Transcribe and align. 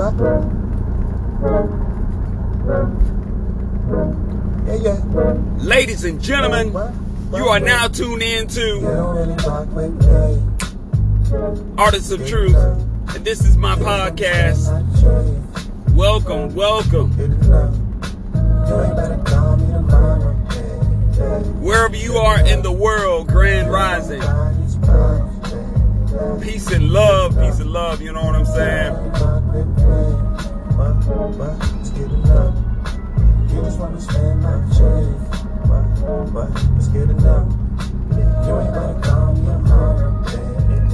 Yeah, 0.00 0.08
yeah. 4.80 4.96
Ladies 5.58 6.04
and 6.04 6.22
gentlemen, 6.22 6.68
you 7.34 7.44
are 7.44 7.60
now 7.60 7.86
tuned 7.86 8.22
in 8.22 8.46
to. 8.48 8.80
Artists 11.76 12.10
of 12.12 12.26
Truth, 12.26 12.56
and 12.56 13.26
this 13.26 13.44
is 13.44 13.58
my 13.58 13.76
podcast. 13.76 14.70
Welcome, 15.92 16.54
welcome. 16.54 17.10
Wherever 21.60 21.96
you 21.96 22.16
are 22.16 22.40
in 22.46 22.62
the 22.62 22.72
world, 22.72 23.28
Grand 23.28 23.70
Rising. 23.70 24.22
Peace 26.40 26.72
and 26.72 26.88
love, 26.88 27.38
peace 27.38 27.60
and 27.60 27.70
love, 27.70 28.00
you 28.00 28.14
know 28.14 28.24
what 28.24 28.34
I'm 28.34 28.46
saying? 28.46 29.39
With 29.60 29.76
me. 29.76 29.84
What? 30.72 30.96
What? 31.36 31.58
Let's 31.76 31.90
get 31.90 32.10
enough. 32.10 32.56
You 33.52 33.60
just 33.60 33.78
wanna 33.78 34.00
spend 34.00 34.42
my 34.42 34.56
change. 34.72 35.20
What? 35.68 35.84
What? 36.32 36.48
Let's 36.72 36.88
get 36.88 37.10
enough. 37.10 37.52
You 38.16 38.56
ain't 38.56 38.72
gotta 38.72 39.00
call 39.02 39.34
me 39.34 39.44
yeah, 39.44 39.56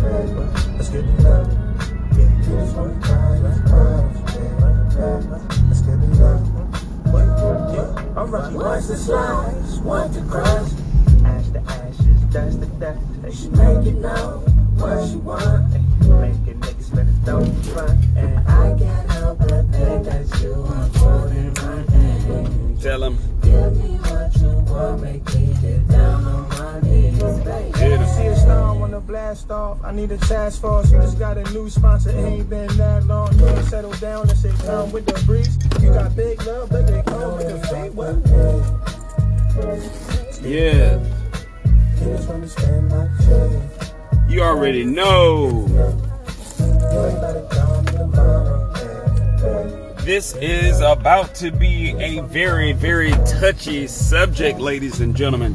yeah. 0.02 0.34
What? 0.34 0.51
Let's 0.74 0.88
get 0.88 1.05
enough. 1.05 1.47
Yeah, 2.16 2.27
you 2.27 2.59
just 2.59 2.77
wanna 2.77 3.01
cry 3.07 3.38
your 3.38 3.55
problems. 3.71 4.19
Yeah. 4.96 5.23
Let's 5.69 5.83
get 5.83 6.02
enough. 6.02 6.43
What? 7.15 7.27
Yeah. 7.71 8.19
Alright. 8.19 8.52
Once 8.52 8.88
the 8.88 8.96
slice, 8.96 9.79
want 9.79 10.12
to 10.15 10.23
crush. 10.23 10.73
Ash 11.24 11.48
to 11.51 11.60
ashes, 11.69 12.21
dust 12.33 12.60
to 12.60 12.66
dust. 12.83 12.98
She 13.33 13.48
make 13.51 13.87
it 13.87 13.98
know 14.01 14.43
what 14.74 15.09
she 15.09 15.16
want. 15.19 15.71
Make 16.21 16.45
a 16.92 16.96
nigga 16.96 17.06
spend 17.06 17.08
his 17.08 17.18
dough 17.20 17.45
front. 17.72 18.04
And 18.16 18.38
I 18.48 18.78
can't 18.78 19.10
help 19.10 19.38
but 19.38 19.48
think 19.48 20.04
that 20.04 20.42
you 20.42 20.52
are 20.52 20.88
holding 20.98 21.52
my 21.54 21.92
hand. 21.92 22.80
Tell 22.80 23.01
them. 23.01 23.18
Give 23.43 23.76
me 23.76 23.96
what 23.96 24.37
you 24.37 24.48
want, 24.73 25.02
make 25.02 25.34
me 25.34 25.54
get 25.60 25.88
down 25.88 26.24
on 26.24 26.48
my 26.48 26.80
knees, 26.80 27.18
baby. 27.45 27.78
Hit 27.78 28.01
'em. 28.01 28.06
see 28.06 28.26
a 28.26 28.37
star 28.37 28.74
wanna 28.74 29.01
blast 29.01 29.51
off. 29.51 29.78
I 29.84 29.93
need 29.93 30.10
a 30.12 30.18
task 30.18 30.60
force. 30.60 30.90
You 30.90 30.98
just 31.01 31.18
got 31.18 31.37
a 31.38 31.45
new 31.52 31.68
sponsor. 31.70 32.10
It 32.10 32.16
ain't 32.16 32.48
been 32.51 32.68
that 32.76 33.06
long. 33.06 33.32
You 33.38 33.46
ain't 33.48 33.65
settled 33.66 33.98
down. 34.00 34.26
That 34.26 34.37
shit 34.38 34.54
come 34.65 34.93
with 34.93 35.06
the 35.06 35.15
breeze. 35.26 35.56
You 35.80 35.93
got 35.93 36.15
big 36.16 36.43
love, 36.46 36.68
but 36.71 36.87
they 36.87 37.02
come 37.02 37.37
with 37.37 37.48
the 37.48 37.66
fate. 37.68 37.95
What? 37.95 38.16
Yeah, 40.43 40.98
You 42.00 42.16
just 42.16 42.28
wanna 42.28 42.48
spend 42.48 42.88
my 42.88 43.09
change. 43.24 43.62
you 44.28 44.43
already 44.43 44.84
know. 44.84 45.66
This 50.07 50.37
is 50.37 50.80
about 50.80 51.35
to 51.37 51.51
be 51.51 51.91
a 51.99 52.21
very, 52.23 52.73
very 52.73 53.11
touchy 53.41 53.87
subject, 53.89 54.61
ladies 54.61 55.01
and 55.01 55.17
gentlemen. 55.17 55.55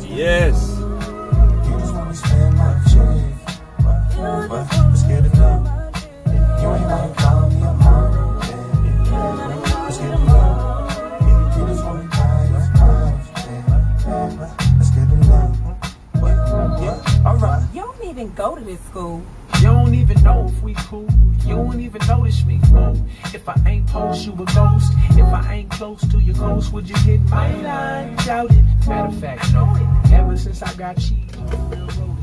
Yes. 0.00 0.75
Even 18.68 18.78
go 18.78 18.78
to 18.78 18.78
this 18.78 18.80
school. 18.86 19.22
You 19.56 19.62
don't 19.62 19.94
even 19.94 20.22
know 20.22 20.46
if 20.46 20.62
we 20.62 20.74
cool. 20.74 21.08
You 21.44 21.56
don't 21.56 21.80
even 21.80 22.06
notice 22.06 22.44
me, 22.44 22.60
fool. 22.70 22.96
If 23.32 23.48
I 23.48 23.54
ain't 23.66 23.86
post, 23.86 24.26
you 24.26 24.32
a 24.32 24.36
ghost. 24.36 24.92
If 25.10 25.26
I 25.26 25.54
ain't 25.54 25.70
close 25.70 26.00
to 26.08 26.18
your 26.18 26.34
ghost, 26.34 26.72
would 26.72 26.88
you 26.88 26.96
hit 26.96 27.20
my 27.22 27.54
line? 27.62 28.16
Doubt 28.16 28.50
it. 28.50 28.64
Matter 28.86 29.08
of 29.08 29.20
fact, 29.20 29.52
no. 29.52 29.76
Ever 30.12 30.36
since 30.36 30.62
I 30.62 30.74
got 30.74 30.96
cheese, 30.96 31.30
you 31.32 31.44
been 31.48 31.70
real 31.70 31.88
rolling. 31.88 32.16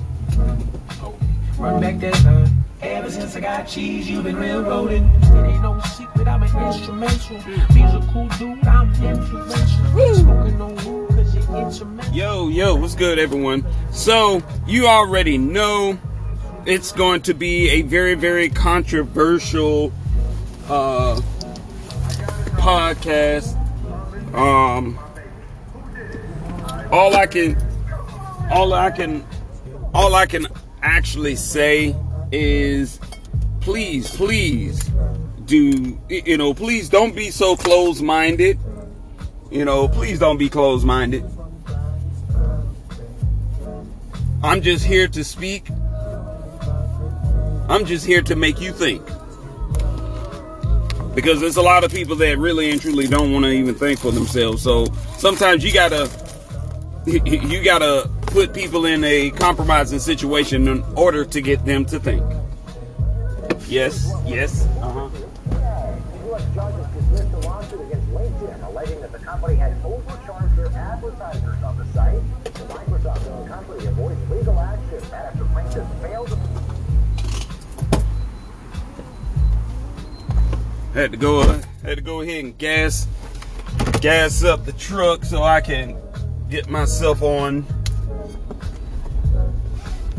Run 1.58 1.82
back 1.82 2.00
that 2.00 2.26
line. 2.26 2.64
Ever 2.82 3.10
since 3.10 3.36
I 3.36 3.40
got 3.40 3.68
cheese, 3.68 4.10
you 4.10 4.22
been 4.22 4.36
real 4.36 4.62
rolling. 4.62 5.06
It 5.06 5.46
ain't 5.46 5.62
no 5.62 5.80
secret, 5.80 6.28
I'm 6.28 6.44
an 6.44 6.68
instrumental. 6.68 7.38
Musical 7.74 8.28
dude, 8.38 8.68
I'm 8.68 8.90
influential. 9.02 10.16
Smoking 10.16 10.58
no 10.58 10.68
wood, 10.68 11.10
cause 11.10 11.34
you're 11.34 11.66
instrumental. 11.66 12.14
Yo, 12.14 12.50
yo, 12.50 12.76
what's 12.76 12.96
good, 12.96 13.18
everyone? 13.18 13.66
So, 13.92 14.44
you 14.68 14.88
already 14.88 15.38
know 15.38 15.98
it's 16.66 16.92
going 16.92 17.22
to 17.24 17.34
be 17.34 17.70
a 17.70 17.82
very, 17.82 18.16
very 18.16 18.50
controversial 18.50 19.92
uh, 20.70 21.20
podcast. 22.58 23.60
Um, 24.34 24.98
all 26.92 27.16
I 27.16 27.28
can, 27.28 27.58
all 28.52 28.74
I 28.74 28.92
can, 28.92 29.26
all 29.94 30.16
I 30.16 30.26
can 30.26 30.48
actually 30.82 31.36
say 31.36 31.96
is, 32.32 33.00
please, 33.62 34.10
please, 34.12 34.90
do 35.46 36.00
you 36.10 36.38
know? 36.38 36.54
Please 36.54 36.90
don't 36.90 37.16
be 37.16 37.30
so 37.30 37.56
close-minded. 37.56 38.58
You 39.52 39.66
know, 39.66 39.88
please 39.88 40.18
don't 40.18 40.38
be 40.38 40.50
closed-minded. 40.50 41.26
I'm 44.42 44.62
just 44.62 44.84
here 44.84 45.08
to 45.10 45.24
speak. 45.24 45.68
I'm 47.70 47.86
just 47.86 48.06
here 48.06 48.22
to 48.24 48.36
make 48.36 48.60
you 48.60 48.72
think. 48.72 49.06
Because 51.16 51.40
there's 51.40 51.58
a 51.58 51.62
lot 51.62 51.84
of 51.84 51.92
people 51.92 52.16
that 52.18 52.38
really 52.40 52.72
and 52.72 52.82
truly 52.82 53.08
don't 53.08 53.32
want 53.32 53.46
to 53.46 53.52
even 53.52 53.76
think 53.76 54.00
for 54.00 54.12
themselves. 54.12 54.62
So 54.64 54.88
sometimes 55.18 55.64
you 55.64 55.72
gotta 55.72 56.10
you 57.06 57.64
gotta 57.64 58.10
put 58.28 58.54
people 58.54 58.86
in 58.86 59.04
a 59.04 59.30
compromising 59.32 60.00
situation 60.00 60.68
in 60.68 60.84
order 60.96 61.24
to 61.26 61.42
get 61.42 61.64
them 61.66 61.86
to 61.86 62.00
think. 62.00 62.24
Yes, 63.68 64.12
yes, 64.26 64.66
uh-huh. 64.82 65.10
Had 80.94 81.12
to 81.12 81.18
go 81.18 81.42
had 81.82 81.98
to 81.98 82.02
go 82.02 82.22
ahead 82.22 82.46
and 82.46 82.56
gas 82.56 83.08
gas 84.00 84.44
up 84.44 84.64
the 84.64 84.74
truck 84.74 85.26
so 85.26 85.42
I 85.42 85.60
can 85.60 85.98
get 86.52 86.70
myself 86.70 87.24
on 87.24 87.66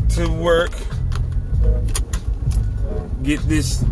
to 0.09 0.27
work. 0.27 0.71
Get 3.23 3.39
this 3.47 3.85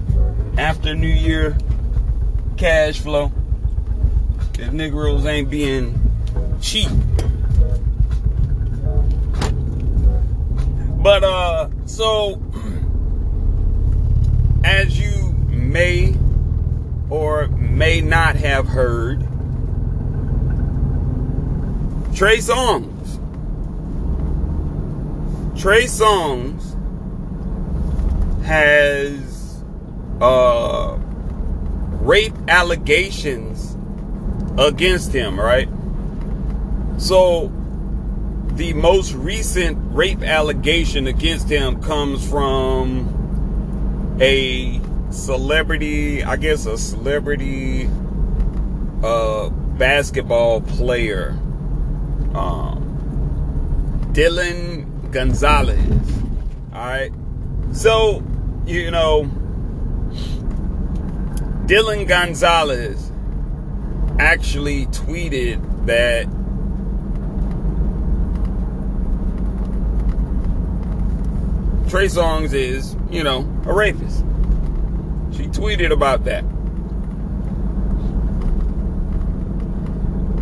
after 0.57 0.93
New 0.93 1.07
Year 1.07 1.57
cash 2.57 2.99
flow. 2.99 3.31
If 4.59 4.73
Negroes 4.73 5.25
ain't 5.25 5.49
being 5.49 5.97
cheap. 6.61 6.89
But 11.01 11.23
uh 11.23 11.69
so 11.85 12.41
as 14.65 14.99
you 14.99 15.31
may 15.47 16.13
or 17.13 17.47
may 17.49 18.01
not 18.01 18.35
have 18.35 18.65
heard, 18.65 19.19
Trey 22.15 22.37
Songz. 22.37 23.19
Trey 25.55 25.83
Songz 25.83 26.73
has 28.45 29.63
uh, 30.21 30.97
rape 32.01 32.33
allegations 32.47 33.77
against 34.57 35.13
him, 35.13 35.39
right? 35.39 35.69
So 36.97 37.51
the 38.55 38.73
most 38.73 39.13
recent 39.13 39.77
rape 39.93 40.23
allegation 40.23 41.05
against 41.05 41.47
him 41.47 41.79
comes 41.83 42.27
from 42.27 44.17
a 44.19 44.81
celebrity, 45.13 46.23
I 46.23 46.35
guess 46.35 46.65
a 46.65 46.77
celebrity 46.77 47.89
uh, 49.03 49.49
basketball 49.49 50.61
player, 50.61 51.29
um, 52.33 54.09
Dylan 54.13 55.11
Gonzalez. 55.11 55.79
All 56.73 56.85
right. 56.85 57.11
So, 57.71 58.23
you 58.65 58.91
know, 58.91 59.23
Dylan 61.65 62.07
Gonzalez 62.07 63.11
actually 64.19 64.87
tweeted 64.87 65.85
that 65.85 66.25
Trey 71.89 72.07
Songz 72.07 72.53
is, 72.53 72.95
you 73.11 73.23
know, 73.23 73.41
a 73.65 73.73
rapist. 73.73 74.25
She 75.35 75.47
tweeted 75.47 75.91
about 75.91 76.25
that. 76.25 76.43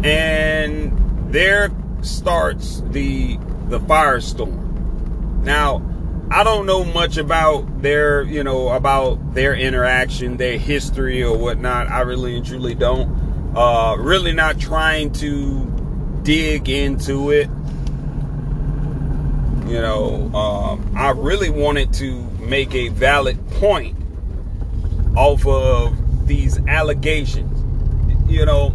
And 0.04 1.32
there 1.32 1.70
starts 2.02 2.82
the 2.88 3.38
the 3.68 3.80
firestorm. 3.80 5.44
Now, 5.44 5.82
I 6.30 6.44
don't 6.44 6.66
know 6.66 6.84
much 6.84 7.18
about 7.18 7.82
their, 7.82 8.24
you 8.24 8.44
know, 8.44 8.70
about 8.70 9.34
their 9.34 9.56
interaction, 9.56 10.38
their 10.38 10.58
history 10.58 11.24
or 11.24 11.38
whatnot. 11.38 11.90
I 11.90 12.02
really 12.02 12.38
and 12.38 12.46
truly 12.46 12.76
don't. 12.76 13.54
Uh, 13.56 13.96
really 14.00 14.32
not 14.32 14.60
trying 14.60 15.12
to 15.14 15.66
dig 16.24 16.70
into 16.70 17.32
it. 17.32 17.50
You 19.68 19.82
know, 19.82 20.32
um, 20.34 20.94
I 20.98 21.12
really 21.12 21.50
wanted 21.50 21.94
to 21.96 22.22
make 22.40 22.74
a 22.76 22.90
valid 22.90 23.50
point 23.52 24.01
off 25.16 25.46
of 25.46 26.28
these 26.28 26.60
allegations. 26.68 27.58
You 28.32 28.46
know, 28.46 28.74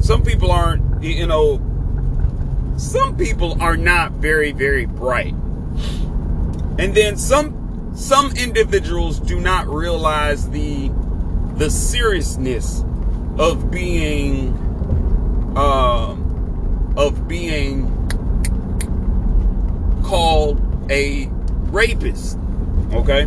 some 0.00 0.22
people 0.22 0.50
aren't, 0.50 1.02
you 1.02 1.26
know, 1.26 1.60
some 2.76 3.16
people 3.16 3.60
are 3.60 3.76
not 3.76 4.12
very, 4.12 4.52
very 4.52 4.86
bright. 4.86 5.34
And 6.78 6.94
then 6.94 7.16
some 7.16 7.92
some 7.94 8.34
individuals 8.36 9.20
do 9.20 9.38
not 9.38 9.68
realize 9.68 10.48
the 10.50 10.90
the 11.56 11.68
seriousness 11.68 12.82
of 13.38 13.70
being 13.70 14.56
um 15.56 16.94
of 16.96 17.28
being 17.28 17.88
called 20.02 20.60
a 20.90 21.28
rapist. 21.70 22.38
Okay? 22.92 23.26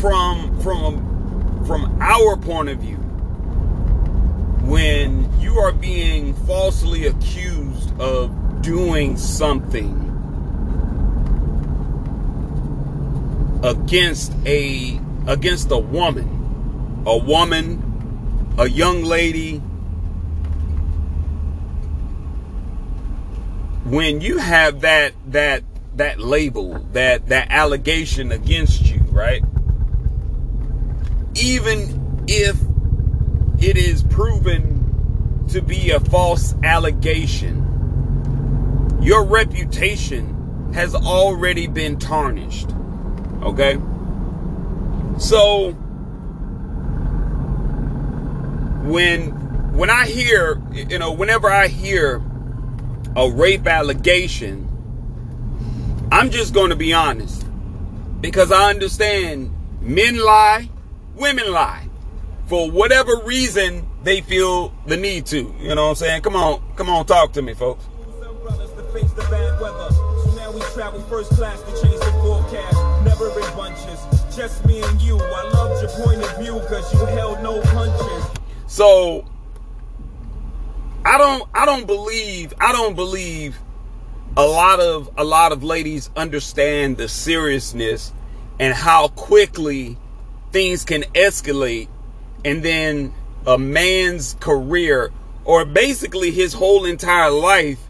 From 0.00 0.58
from 0.62 1.64
from 1.66 2.00
our 2.00 2.36
point 2.36 2.70
of 2.70 2.78
view, 2.78 2.96
when 4.66 5.28
you 5.40 5.58
are 5.58 5.72
being 5.72 6.34
falsely 6.46 7.06
accused 7.06 8.00
of 8.00 8.62
doing 8.62 9.16
something 9.16 10.06
against 13.62 14.32
a 14.46 14.98
against 15.26 15.70
a 15.70 15.78
woman, 15.78 17.02
a 17.06 17.18
woman, 17.18 18.54
a 18.58 18.68
young 18.68 19.04
lady, 19.04 19.58
when 23.84 24.20
you 24.20 24.38
have 24.38 24.80
that 24.80 25.12
that 25.26 25.62
that 25.96 26.20
label, 26.20 26.78
that 26.92 27.28
that 27.28 27.48
allegation 27.50 28.32
against 28.32 28.88
you, 28.90 29.00
right? 29.10 29.42
Even 31.40 32.24
if 32.28 32.56
it 33.58 33.76
is 33.76 34.02
proven 34.02 35.46
to 35.48 35.60
be 35.60 35.90
a 35.90 36.00
false 36.00 36.54
allegation, 36.62 37.66
your 39.02 39.24
reputation 39.24 40.72
has 40.72 40.94
already 40.94 41.66
been 41.66 41.98
tarnished. 41.98 42.70
Okay? 43.42 43.78
So 45.18 45.72
when 48.84 49.30
when 49.76 49.90
I 49.90 50.06
hear, 50.06 50.60
you 50.72 50.98
know, 50.98 51.12
whenever 51.12 51.50
I 51.50 51.68
hear 51.68 52.22
a 53.14 53.30
rape 53.30 53.66
allegation, 53.66 54.66
I'm 56.10 56.30
just 56.30 56.54
going 56.54 56.70
to 56.70 56.76
be 56.76 56.92
honest 56.92 57.46
because 58.20 58.50
I 58.50 58.70
understand 58.70 59.54
men 59.80 60.18
lie, 60.18 60.69
women 61.20 61.52
lie 61.52 61.86
for 62.46 62.70
whatever 62.70 63.16
reason 63.24 63.86
they 64.02 64.22
feel 64.22 64.74
the 64.86 64.96
need 64.96 65.26
to. 65.26 65.54
You 65.60 65.74
know 65.74 65.84
what 65.84 65.90
I'm 65.90 65.94
saying? 65.94 66.22
Come 66.22 66.34
on, 66.34 66.62
come 66.74 66.88
on, 66.88 67.06
talk 67.06 67.32
to 67.34 67.42
me, 67.42 67.54
folks. 67.54 67.84
Umbrellas 68.22 68.72
to 68.72 68.82
face 68.92 69.12
the 69.12 69.22
bad 69.22 69.60
weather. 69.60 69.88
So 69.92 70.34
now 70.36 70.50
we 70.50 70.60
travel 70.72 71.00
first 71.02 71.30
class 71.32 71.60
to 71.62 71.70
change 71.82 72.00
the 72.00 72.12
forecast. 72.22 72.76
Never 73.04 73.28
in 73.38 73.56
bunches, 73.56 74.00
just 74.34 74.64
me 74.66 74.82
and 74.82 75.00
you. 75.00 75.18
I 75.18 75.50
loved 75.50 75.82
your 75.82 76.06
point 76.06 76.22
of 76.22 76.38
view 76.38 76.54
because 76.54 76.92
you 76.94 77.04
held 77.06 77.42
no 77.42 77.60
punches. 77.60 78.40
So 78.66 79.24
I 81.04 81.18
don't 81.18 81.48
I 81.54 81.66
don't 81.66 81.86
believe 81.86 82.54
I 82.58 82.72
don't 82.72 82.94
believe 82.94 83.58
a 84.36 84.44
lot 84.44 84.80
of 84.80 85.10
a 85.16 85.24
lot 85.24 85.52
of 85.52 85.62
ladies 85.62 86.10
understand 86.16 86.96
the 86.96 87.08
seriousness 87.08 88.12
and 88.58 88.74
how 88.74 89.08
quickly 89.08 89.98
things 90.52 90.84
can 90.84 91.02
escalate 91.14 91.88
and 92.44 92.62
then 92.62 93.14
a 93.46 93.58
man's 93.58 94.34
career 94.40 95.10
or 95.44 95.64
basically 95.64 96.30
his 96.30 96.52
whole 96.52 96.84
entire 96.84 97.30
life 97.30 97.80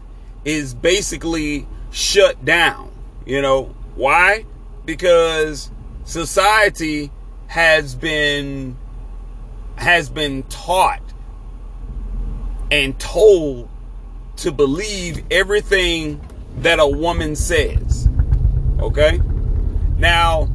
is 0.45 0.73
basically 0.73 1.67
shut 1.91 2.43
down. 2.43 2.91
You 3.25 3.41
know, 3.41 3.75
why? 3.95 4.45
Because 4.85 5.69
society 6.05 7.11
has 7.47 7.95
been 7.95 8.77
has 9.75 10.09
been 10.09 10.43
taught 10.43 11.01
and 12.71 12.97
told 12.99 13.69
to 14.37 14.51
believe 14.51 15.23
everything 15.29 16.21
that 16.57 16.79
a 16.79 16.87
woman 16.87 17.35
says. 17.35 18.07
Okay? 18.79 19.19
Now, 19.97 20.49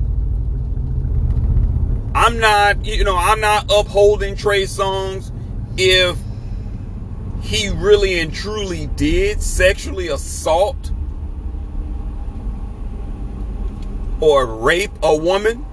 I'm 2.17 2.39
not, 2.39 2.83
you 2.87 3.05
know, 3.05 3.15
I'm 3.15 3.41
not 3.41 3.71
upholding 3.71 4.37
Trey 4.37 4.63
Songz 4.63 5.31
if 5.77 6.19
he 7.43 7.69
really 7.69 8.19
and 8.21 8.33
truly 8.33 8.87
did 8.87 9.43
sexually 9.43 10.09
assault 10.09 10.93
or 14.21 14.47
rape 14.47 14.93
a 15.03 15.15
woman. 15.15 15.67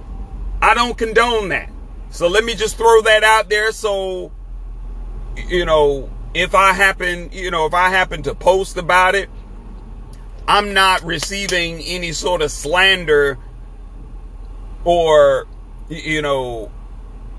I 0.60 0.74
don't 0.74 0.98
condone 0.98 1.48
that. 1.48 1.70
So 2.10 2.28
let 2.28 2.44
me 2.44 2.54
just 2.54 2.76
throw 2.76 3.00
that 3.00 3.24
out 3.24 3.48
there 3.48 3.72
so 3.72 4.30
you 5.36 5.64
know, 5.64 6.10
if 6.34 6.54
I 6.54 6.72
happen, 6.72 7.30
you 7.32 7.50
know, 7.50 7.66
if 7.66 7.74
I 7.74 7.88
happen 7.88 8.22
to 8.24 8.34
post 8.34 8.76
about 8.76 9.14
it, 9.14 9.30
I'm 10.46 10.74
not 10.74 11.02
receiving 11.04 11.80
any 11.80 12.12
sort 12.12 12.42
of 12.42 12.50
slander 12.50 13.38
or 14.84 15.46
you 15.88 16.22
know, 16.22 16.70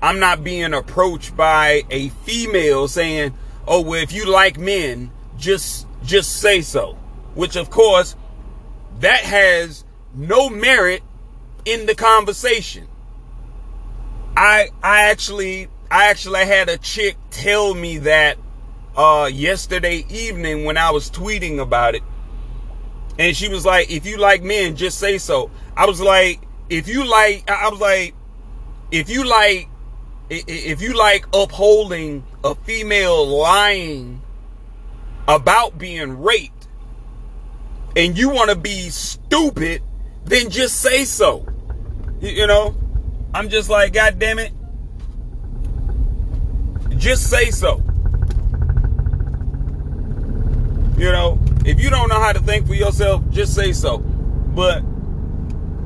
I'm 0.02 0.18
not 0.18 0.44
being 0.44 0.74
approached 0.74 1.36
by 1.36 1.84
a 1.90 2.08
female 2.08 2.88
saying, 2.88 3.34
"Oh, 3.66 3.80
well, 3.80 4.02
if 4.02 4.12
you 4.12 4.26
like 4.26 4.58
men, 4.58 5.10
just 5.36 5.86
just 6.04 6.40
say 6.40 6.60
so." 6.60 6.98
Which, 7.34 7.56
of 7.56 7.70
course, 7.70 8.16
that 9.00 9.20
has 9.20 9.84
no 10.14 10.48
merit 10.48 11.02
in 11.64 11.86
the 11.86 11.94
conversation. 11.94 12.88
I 14.36 14.70
I 14.82 15.02
actually 15.10 15.68
I 15.90 16.06
actually 16.06 16.44
had 16.46 16.68
a 16.68 16.78
chick 16.78 17.16
tell 17.30 17.74
me 17.74 17.98
that 17.98 18.38
uh, 18.96 19.30
yesterday 19.32 20.04
evening 20.08 20.64
when 20.64 20.76
I 20.76 20.90
was 20.90 21.10
tweeting 21.10 21.58
about 21.58 21.94
it. 21.94 22.02
And 23.18 23.36
she 23.36 23.48
was 23.48 23.64
like, 23.64 23.90
if 23.90 24.06
you 24.06 24.18
like 24.18 24.42
men, 24.42 24.76
just 24.76 24.98
say 24.98 25.18
so. 25.18 25.50
I 25.76 25.86
was 25.86 26.00
like, 26.00 26.40
if 26.68 26.88
you 26.88 27.04
like, 27.04 27.48
I 27.48 27.68
was 27.68 27.80
like, 27.80 28.14
if 28.90 29.08
you 29.08 29.24
like, 29.24 29.68
if 30.28 30.82
you 30.82 30.94
like 30.94 31.26
upholding 31.32 32.24
a 32.42 32.54
female 32.54 33.26
lying 33.26 34.22
about 35.28 35.78
being 35.78 36.20
raped 36.22 36.68
and 37.96 38.16
you 38.18 38.30
want 38.30 38.50
to 38.50 38.56
be 38.56 38.88
stupid, 38.90 39.82
then 40.24 40.50
just 40.50 40.80
say 40.80 41.04
so. 41.04 41.46
You 42.20 42.46
know, 42.46 42.74
I'm 43.34 43.48
just 43.48 43.68
like, 43.68 43.92
God 43.92 44.18
damn 44.18 44.38
it. 44.38 44.52
Just 46.96 47.28
say 47.30 47.50
so. 47.50 47.82
You 50.96 51.12
know, 51.12 51.38
if 51.64 51.80
you 51.80 51.90
don't 51.90 52.08
know 52.08 52.20
how 52.20 52.32
to 52.32 52.40
think 52.40 52.66
for 52.66 52.74
yourself, 52.74 53.22
just 53.30 53.54
say 53.54 53.72
so. 53.72 53.98
But 53.98 54.80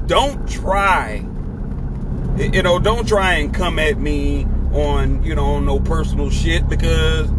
don't 0.07 0.49
try, 0.49 1.27
you 2.37 2.63
know, 2.63 2.79
don't 2.79 3.07
try 3.07 3.35
and 3.35 3.53
come 3.53 3.79
at 3.79 3.99
me 3.99 4.47
on, 4.73 5.23
you 5.23 5.35
know, 5.35 5.55
on 5.55 5.67
no 5.67 5.81
personal 5.81 6.31
shit 6.31 6.69
because, 6.69 7.31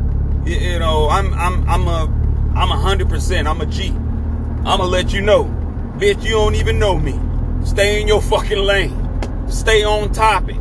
you 0.46 0.80
know, 0.80 1.10
I'm, 1.10 1.34
I'm, 1.34 1.68
I'm 1.70 1.88
a, 1.88 2.22
I'm 2.56 2.70
a 2.70 2.78
hundred 2.78 3.10
percent. 3.10 3.48
I'm 3.48 3.62
a 3.62 3.66
G. 3.66 3.90
I'm 3.90 4.64
gonna 4.64 4.84
let 4.84 5.14
you 5.14 5.22
know, 5.22 5.46
bitch. 5.98 6.24
You 6.24 6.32
don't 6.32 6.56
even 6.56 6.80
know 6.80 6.98
me. 6.98 7.18
Stay 7.66 8.02
in 8.02 8.08
your 8.08 8.22
fucking 8.22 8.60
lane. 8.60 9.50
Stay 9.50 9.84
on 9.84 10.12
topic. 10.12 10.58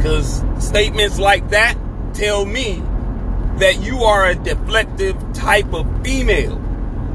Cause 0.00 0.42
statements 0.58 1.18
like 1.18 1.50
that 1.50 1.76
tell 2.14 2.44
me 2.44 2.82
that 3.58 3.80
you 3.80 4.04
are 4.04 4.30
a 4.30 4.34
deflective 4.34 5.34
type 5.34 5.72
of 5.74 5.86
female. 6.02 6.56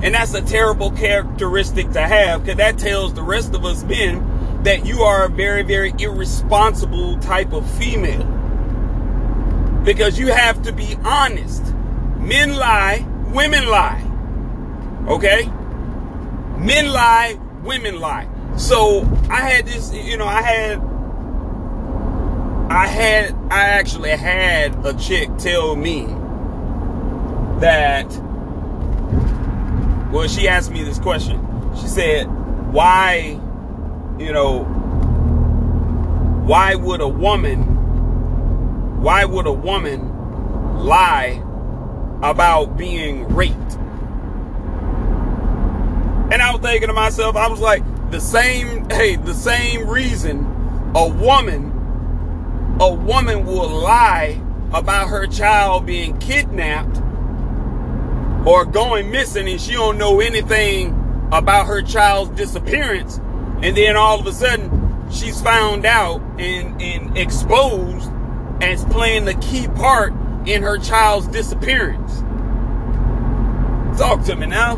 And 0.01 0.13
that's 0.13 0.33
a 0.33 0.41
terrible 0.41 0.91
characteristic 0.91 1.91
to 1.91 2.01
have 2.01 2.43
because 2.43 2.57
that 2.57 2.77
tells 2.77 3.13
the 3.13 3.23
rest 3.23 3.55
of 3.55 3.65
us 3.65 3.83
men 3.83 4.21
that 4.63 4.85
you 4.85 5.01
are 5.01 5.25
a 5.25 5.29
very, 5.29 5.63
very 5.63 5.93
irresponsible 5.99 7.17
type 7.19 7.53
of 7.53 7.69
female. 7.77 8.23
Because 9.83 10.17
you 10.17 10.27
have 10.27 10.61
to 10.63 10.71
be 10.71 10.95
honest. 11.03 11.63
Men 12.17 12.55
lie, 12.55 13.05
women 13.33 13.67
lie. 13.67 14.01
Okay? 15.07 15.45
Men 16.57 16.91
lie, 16.91 17.37
women 17.63 17.99
lie. 17.99 18.27
So 18.55 19.01
I 19.29 19.41
had 19.41 19.65
this, 19.65 19.93
you 19.93 20.17
know, 20.17 20.27
I 20.27 20.41
had, 20.41 20.77
I 22.71 22.87
had, 22.87 23.33
I 23.51 23.61
actually 23.69 24.11
had 24.11 24.85
a 24.85 24.93
chick 24.93 25.29
tell 25.37 25.75
me 25.75 26.05
that 27.59 28.05
well, 30.13 30.27
she 30.27 30.47
asked 30.47 30.69
me 30.69 30.83
this 30.83 30.99
question. 30.99 31.43
She 31.75 31.87
said, 31.87 32.25
why, 32.71 33.39
you 34.19 34.31
know, 34.31 34.63
why 36.45 36.75
would 36.75 37.01
a 37.01 37.07
woman, 37.07 39.01
why 39.01 39.25
would 39.25 39.47
a 39.47 39.53
woman 39.53 40.77
lie 40.79 41.41
about 42.21 42.77
being 42.77 43.27
raped? 43.33 43.57
And 46.31 46.41
I 46.41 46.51
was 46.51 46.61
thinking 46.61 46.87
to 46.87 46.93
myself, 46.93 47.35
I 47.35 47.47
was 47.47 47.59
like, 47.59 47.83
the 48.11 48.19
same, 48.19 48.89
hey, 48.89 49.15
the 49.15 49.33
same 49.33 49.87
reason 49.87 50.45
a 50.95 51.07
woman, 51.07 51.71
a 52.79 52.93
woman 52.93 53.45
will 53.45 53.69
lie 53.69 54.39
about 54.73 55.09
her 55.09 55.25
child 55.27 55.85
being 55.85 56.17
kidnapped 56.19 56.97
or 58.47 58.65
going 58.65 59.09
missing 59.09 59.47
and 59.47 59.59
she 59.59 59.73
don't 59.73 59.97
know 59.97 60.19
anything 60.19 60.89
about 61.31 61.65
her 61.65 61.81
child's 61.81 62.31
disappearance 62.31 63.19
and 63.63 63.75
then 63.75 63.95
all 63.95 64.19
of 64.19 64.27
a 64.27 64.31
sudden 64.31 65.09
she's 65.11 65.41
found 65.41 65.85
out 65.85 66.21
and, 66.37 66.79
and 66.81 67.17
exposed 67.17 68.11
as 68.61 68.85
playing 68.85 69.25
the 69.25 69.33
key 69.35 69.67
part 69.69 70.13
in 70.45 70.61
her 70.61 70.77
child's 70.77 71.27
disappearance 71.27 72.19
talk 73.97 74.23
to 74.23 74.35
me 74.35 74.45
now 74.45 74.75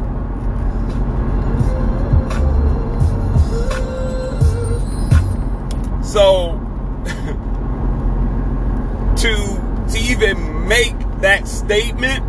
so 6.04 6.62
to 9.18 9.66
to 9.92 10.00
even 10.00 10.68
make 10.68 10.96
that 11.22 11.48
statement 11.48 12.24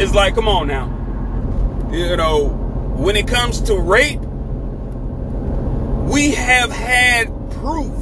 is 0.00 0.14
like, 0.14 0.34
come 0.34 0.48
on 0.48 0.66
now. 0.66 0.86
You 1.92 2.16
know, 2.16 2.48
when 2.96 3.16
it 3.16 3.28
comes 3.28 3.60
to 3.62 3.76
rape, 3.76 4.20
we 6.08 6.32
have 6.32 6.70
had 6.70 7.28
proof 7.52 7.92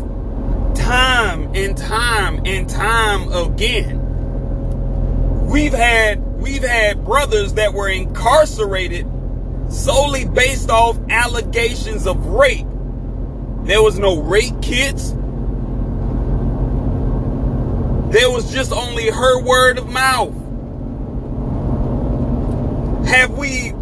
time 0.75 1.54
and 1.54 1.76
time 1.76 2.42
and 2.45 2.69
time 2.69 3.33
again. 3.33 3.99
We've 5.47 5.73
had 5.73 6.21
we've 6.40 6.62
had 6.62 7.04
brothers 7.04 7.54
that 7.54 7.75
were 7.75 7.88
incarcerated 7.88 9.07
solely 9.69 10.25
based 10.25 10.71
off 10.71 10.99
allegations 11.11 12.07
of 12.07 12.26
rape. 12.26 12.66
There 13.64 13.83
was 13.83 13.99
no 13.99 14.21
rape 14.23 14.61
kits. 14.62 15.11
There 18.11 18.30
was 18.30 18.52
just 18.52 18.73
only 18.73 19.09
her 19.09 19.42
word 19.42 19.78
of 19.78 19.88
mouth 19.88 20.35
have 23.07 23.30
we 23.37 23.73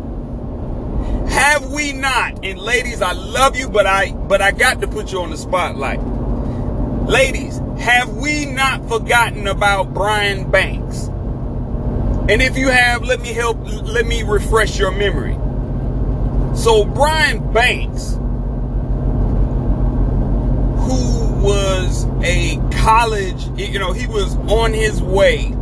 have 1.28 1.70
we 1.70 1.92
not? 1.92 2.44
And 2.44 2.58
ladies 2.58 3.02
i 3.02 3.12
love 3.12 3.56
you 3.56 3.68
but 3.68 3.87
i 3.87 4.12
but 4.12 4.40
i 4.40 4.50
got 4.50 4.80
to 4.80 4.88
put 4.88 5.12
you 5.12 5.20
on 5.20 5.30
the 5.30 5.37
spotlight. 5.37 6.00
Ladies 7.06 7.58
have 7.78 8.16
we 8.16 8.44
not 8.44 8.88
forgotten 8.88 9.47
about 9.47 9.94
brian 9.94 10.50
banks? 10.50 11.06
And 12.28 12.42
if 12.42 12.56
you 12.56 12.68
have 12.68 13.04
let 13.04 13.20
me 13.20 13.32
help 13.32 13.58
let 13.62 14.06
me 14.06 14.23
refresh 14.23 14.78
your 14.78 14.90
memory. 14.90 15.35
So 16.56 16.85
brian 16.85 17.52
banks 17.52 18.12
who 20.82 21.42
was 21.42 22.06
a 22.23 22.56
college 22.82 23.47
you 23.58 23.78
know 23.78 23.92
he 23.92 24.06
was 24.06 24.37
on 24.50 24.73
his 24.73 25.02
way. 25.02 25.54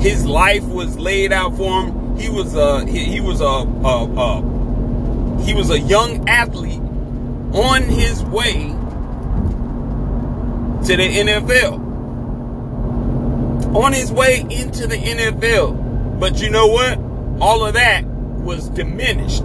His 0.00 0.24
life 0.24 0.64
was 0.64 0.98
laid 0.98 1.32
out 1.32 1.56
for 1.56 1.82
him 1.82 1.97
he 2.18 2.28
was 2.28 2.54
a 2.54 2.84
he, 2.86 3.04
he 3.04 3.20
was 3.20 3.40
a, 3.40 3.44
a, 3.44 4.04
a 4.16 5.44
he 5.44 5.54
was 5.54 5.70
a 5.70 5.78
young 5.78 6.28
athlete 6.28 6.80
on 7.52 7.82
his 7.82 8.22
way 8.24 8.74
to 10.84 10.96
the 10.96 11.08
NFL. 11.08 11.86
On 13.74 13.92
his 13.92 14.10
way 14.10 14.40
into 14.50 14.86
the 14.86 14.96
NFL. 14.96 16.18
But 16.18 16.40
you 16.40 16.50
know 16.50 16.66
what? 16.66 16.98
All 17.40 17.64
of 17.64 17.74
that 17.74 18.04
was 18.04 18.68
diminished. 18.70 19.44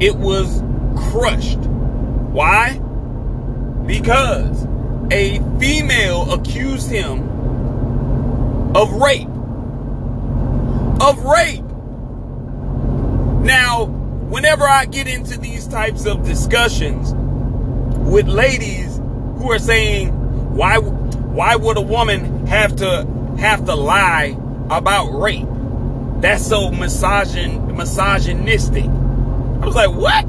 It 0.00 0.16
was 0.16 0.62
crushed. 1.10 1.58
Why? 1.58 2.78
Because 3.86 4.66
a 5.10 5.38
female 5.58 6.32
accused 6.32 6.90
him 6.90 7.28
of 8.74 8.92
rape. 8.92 9.28
Of 11.00 11.24
rape. 11.24 11.69
Now, 13.42 13.86
whenever 13.86 14.64
I 14.68 14.84
get 14.84 15.08
into 15.08 15.38
these 15.38 15.66
types 15.66 16.04
of 16.04 16.24
discussions 16.24 17.12
with 18.08 18.28
ladies 18.28 18.98
who 19.38 19.50
are 19.50 19.58
saying, 19.58 20.10
why, 20.54 20.78
why 20.78 21.56
would 21.56 21.78
a 21.78 21.82
woman 21.82 22.46
have 22.46 22.76
to, 22.76 23.06
have 23.38 23.64
to 23.64 23.74
lie 23.74 24.36
about 24.68 25.18
rape? 25.18 25.46
That's 26.20 26.46
so 26.46 26.70
misogyn, 26.70 27.74
misogynistic. 27.74 28.84
I 28.84 29.66
was 29.66 29.74
like, 29.74 29.90
what? 29.90 30.24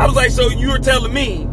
I 0.00 0.06
was 0.06 0.14
like, 0.14 0.30
so 0.30 0.48
you're 0.48 0.78
telling 0.78 1.12
me 1.12 1.48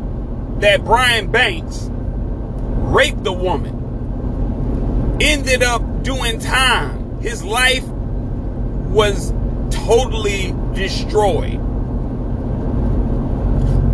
that 0.59 0.85
Brian 0.85 1.31
Banks 1.31 1.87
raped 1.91 3.23
the 3.23 3.33
woman, 3.33 5.17
ended 5.19 5.63
up 5.63 6.03
doing 6.03 6.39
time. 6.39 7.19
His 7.21 7.43
life 7.43 7.83
was 7.85 9.33
totally 9.71 10.53
destroyed. 10.73 11.59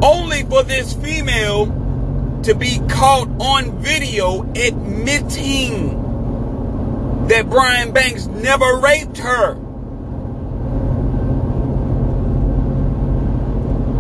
Only 0.04 0.44
for 0.44 0.64
this 0.64 0.94
female 0.94 1.66
to 2.44 2.54
be 2.54 2.80
caught 2.90 3.28
on 3.40 3.78
video 3.80 4.44
admitting 4.56 6.04
that 7.28 7.50
Brian 7.50 7.92
Banks 7.92 8.28
never 8.28 8.78
raped 8.78 9.18
her. 9.18 9.56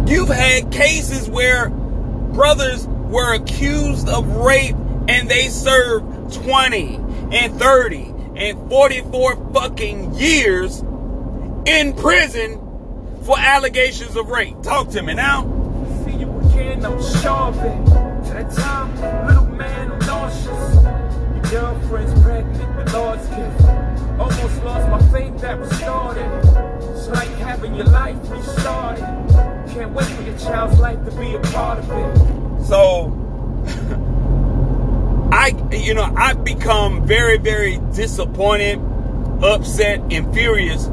You've 0.07 0.29
had 0.29 0.71
cases 0.71 1.27
where 1.27 1.69
brothers 1.69 2.85
were 2.87 3.33
accused 3.33 4.07
of 4.09 4.27
rape 4.27 4.75
and 5.07 5.27
they 5.27 5.49
served 5.49 6.33
20 6.33 6.95
and 7.31 7.57
30 7.57 8.13
and 8.35 8.69
44 8.69 9.53
fucking 9.53 10.13
years 10.15 10.83
in 11.65 11.93
prison 11.93 12.61
for 13.23 13.37
allegations 13.37 14.15
of 14.15 14.29
rape. 14.29 14.61
Talk 14.61 14.89
to 14.89 15.01
me 15.01 15.15
now. 15.15 15.43
See 16.05 16.17
you 16.17 16.39
again, 16.39 16.85
I'm 16.85 17.01
starving. 17.01 17.85
To 17.85 18.31
that 18.33 18.51
time, 18.51 19.27
little 19.27 19.47
man, 19.47 19.91
I'm 19.91 19.99
nauseous. 19.99 20.75
Your 21.33 21.61
girlfriend's 21.61 22.21
pregnant, 22.21 22.85
the 22.85 22.97
Lord's 22.97 23.27
gift. 23.27 23.61
Almost 24.19 24.63
lost 24.63 24.89
my 24.89 25.01
faith 25.11 25.41
that 25.41 25.59
was 25.59 25.69
started. 25.71 26.29
It's 26.91 27.07
like 27.07 27.29
having 27.29 27.75
your 27.75 27.85
life 27.85 28.17
restarted. 28.29 29.03
Can't 29.73 29.91
wait 29.93 30.05
for 30.05 30.21
your 30.21 30.37
child's 30.37 30.79
life 30.79 31.03
to 31.03 31.11
be 31.19 31.33
a 31.33 31.39
part 31.39 31.79
of 31.79 31.91
it. 31.91 32.65
So, 32.65 33.11
I, 35.31 35.51
you 35.71 35.95
know, 35.95 36.13
I've 36.15 36.43
become 36.43 37.05
very, 37.05 37.37
very 37.37 37.79
disappointed, 37.93 38.79
upset, 39.41 39.99
and 40.11 40.33
furious 40.33 40.89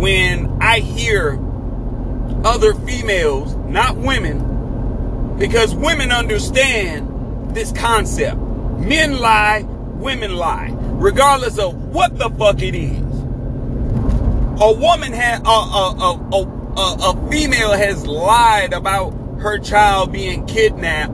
when 0.00 0.62
I 0.62 0.78
hear 0.78 1.38
other 2.42 2.72
females, 2.72 3.54
not 3.54 3.98
women, 3.98 5.36
because 5.36 5.74
women 5.74 6.10
understand 6.10 7.54
this 7.54 7.70
concept. 7.72 8.38
Men 8.38 9.18
lie, 9.18 9.66
women 9.66 10.36
lie, 10.36 10.74
regardless 10.74 11.58
of 11.58 11.74
what 11.74 12.16
the 12.16 12.30
fuck 12.30 12.62
it 12.62 12.74
is. 12.74 12.98
A 14.62 14.72
woman 14.72 15.12
had 15.12 15.42
a 15.44 15.50
a, 15.50 16.18
a, 16.32 16.46
a, 16.76 16.96
a 17.10 17.30
female 17.30 17.72
has 17.72 18.06
lied 18.06 18.72
about 18.72 19.10
her 19.40 19.58
child 19.58 20.12
being 20.12 20.46
kidnapped, 20.46 21.12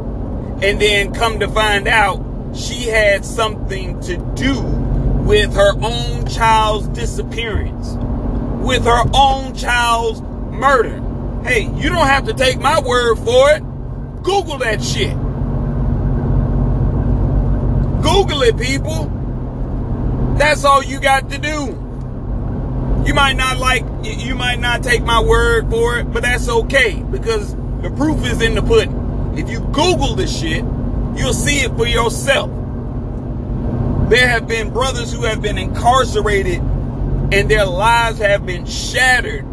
and 0.62 0.81
then 0.81 1.12
come 1.12 1.40
to 1.40 1.49
find 1.49 1.88
out 1.88 2.25
she 2.55 2.85
had 2.85 3.25
something 3.25 3.99
to 4.02 4.16
do 4.37 4.62
with 4.62 5.55
her 5.55 5.73
own 5.83 6.25
child's 6.28 6.87
disappearance 6.88 7.97
with 8.67 8.85
her 8.85 9.05
own 9.15 9.55
child's 9.55 10.21
murder. 10.21 11.01
Hey, 11.45 11.71
you 11.77 11.89
don't 11.89 12.09
have 12.09 12.27
to 12.27 12.35
take 12.35 12.59
my 12.59 12.81
word 12.81 13.17
for 13.19 13.53
it. 13.53 13.61
Google 14.25 14.59
that 14.59 14.83
shit. 14.83 15.15
Google 18.03 18.43
it, 18.43 18.59
people. 18.59 19.07
That's 20.37 20.65
all 20.65 20.83
you 20.83 20.99
got 20.99 21.31
to 21.31 21.39
do. 21.39 21.83
You 23.07 23.15
might 23.15 23.37
not 23.37 23.59
like, 23.59 23.85
you 24.03 24.35
might 24.35 24.59
not 24.59 24.83
take 24.83 25.05
my 25.05 25.23
word 25.23 25.71
for 25.71 26.01
it, 26.01 26.13
but 26.13 26.25
that's 26.25 26.49
okay 26.49 27.01
because 27.13 27.55
the 27.83 27.93
proof 27.97 28.27
is 28.27 28.43
in 28.43 28.57
the 28.57 28.63
pudding. 28.63 29.35
If 29.39 29.49
you 29.49 29.61
Google 29.61 30.17
this 30.17 30.37
shit, 30.37 30.65
you'll 31.15 31.35
see 31.35 31.61
it 31.61 31.77
for 31.77 31.87
yourself. 31.87 32.51
There 34.11 34.27
have 34.27 34.49
been 34.49 34.73
brothers 34.73 35.13
who 35.13 35.23
have 35.23 35.41
been 35.41 35.57
incarcerated 35.57 36.61
and 37.33 37.50
their 37.50 37.66
lives 37.66 38.18
have 38.18 38.47
been 38.47 38.66
shattered. 38.66 39.45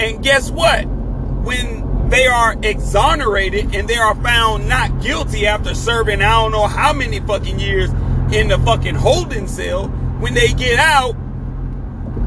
And 0.00 0.22
guess 0.22 0.50
what? 0.50 0.84
When 0.84 2.08
they 2.08 2.26
are 2.26 2.56
exonerated 2.62 3.74
and 3.74 3.88
they 3.88 3.96
are 3.96 4.14
found 4.14 4.68
not 4.68 5.02
guilty 5.02 5.46
after 5.46 5.74
serving 5.74 6.22
I 6.22 6.42
don't 6.42 6.52
know 6.52 6.66
how 6.66 6.92
many 6.92 7.20
fucking 7.20 7.58
years 7.58 7.90
in 8.32 8.48
the 8.48 8.58
fucking 8.64 8.94
holding 8.94 9.46
cell, 9.46 9.88
when 9.88 10.34
they 10.34 10.48
get 10.52 10.78
out, 10.78 11.12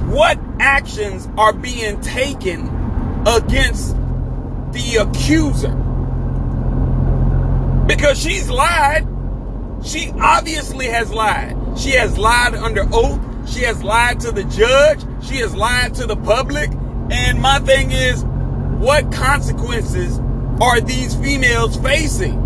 what 0.06 0.40
actions 0.60 1.28
are 1.38 1.54
being 1.54 2.00
taken 2.02 2.68
against 3.26 3.96
the 4.72 4.98
accuser? 5.02 5.76
Because 7.88 8.20
she's 8.20 8.50
lied. 8.50 9.08
She 9.84 10.12
obviously 10.20 10.88
has 10.88 11.12
lied. 11.12 11.56
She 11.78 11.92
has 11.92 12.18
lied 12.18 12.56
under 12.56 12.86
oath. 12.92 13.20
She 13.48 13.62
has 13.62 13.84
lied 13.84 14.20
to 14.22 14.32
the 14.32 14.44
judge. 14.44 15.02
She 15.24 15.38
has 15.38 15.56
lied 15.56 15.96
to 15.96 16.06
the 16.06 16.16
public. 16.16 16.70
And 17.12 17.40
my 17.42 17.60
thing 17.60 17.92
is, 17.92 18.24
what 18.24 19.12
consequences 19.12 20.20
are 20.62 20.80
these 20.80 21.16
females 21.16 21.78
facing? 21.78 22.40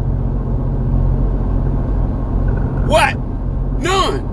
What? 2.87 3.17
None. 3.79 4.31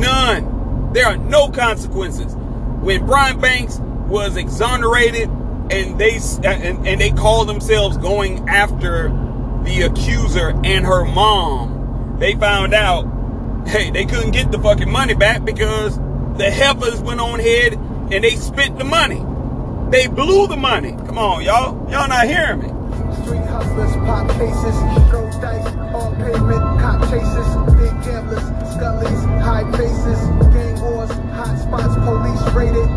None. 0.00 0.92
There 0.92 1.06
are 1.06 1.16
no 1.16 1.48
consequences. 1.48 2.34
When 2.34 3.06
Brian 3.06 3.40
Banks 3.40 3.78
was 3.78 4.36
exonerated 4.36 5.28
and 5.28 5.98
they 5.98 6.16
uh, 6.18 6.48
and, 6.48 6.86
and 6.86 7.00
they 7.00 7.10
called 7.10 7.48
themselves 7.48 7.96
going 7.96 8.48
after 8.48 9.08
the 9.64 9.82
accuser 9.82 10.50
and 10.64 10.84
her 10.84 11.04
mom, 11.04 12.16
they 12.18 12.34
found 12.34 12.74
out 12.74 13.06
hey, 13.66 13.90
they 13.90 14.04
couldn't 14.04 14.32
get 14.32 14.50
the 14.52 14.58
fucking 14.58 14.90
money 14.90 15.14
back 15.14 15.44
because 15.44 15.98
the 16.36 16.50
heifers 16.50 17.00
went 17.00 17.20
on 17.20 17.40
ahead 17.40 17.74
and 17.74 18.24
they 18.24 18.36
spent 18.36 18.78
the 18.78 18.84
money. 18.84 19.24
They 19.90 20.06
blew 20.06 20.46
the 20.46 20.56
money. 20.56 20.92
Come 20.92 21.18
on, 21.18 21.44
y'all. 21.44 21.90
Y'all 21.90 22.08
not 22.08 22.26
hearing 22.26 22.60
me. 22.60 22.68
Street 23.22 23.46
hustlers, 23.46 23.94
pop 24.06 24.28
cases, 24.30 25.10
throw 25.10 25.30
dice, 25.40 25.66
on 25.94 26.16
pavement, 26.16 26.80
cop 26.80 27.00
chases, 27.10 27.48
big 27.78 27.94
gamblers, 28.04 28.42
scullies, 28.74 29.42
high 29.42 29.70
faces, 29.76 30.20
gang 30.52 30.80
wars, 30.80 31.10
hot 31.10 31.58
spots, 31.58 31.94
police 32.04 32.54
raided, 32.54 32.88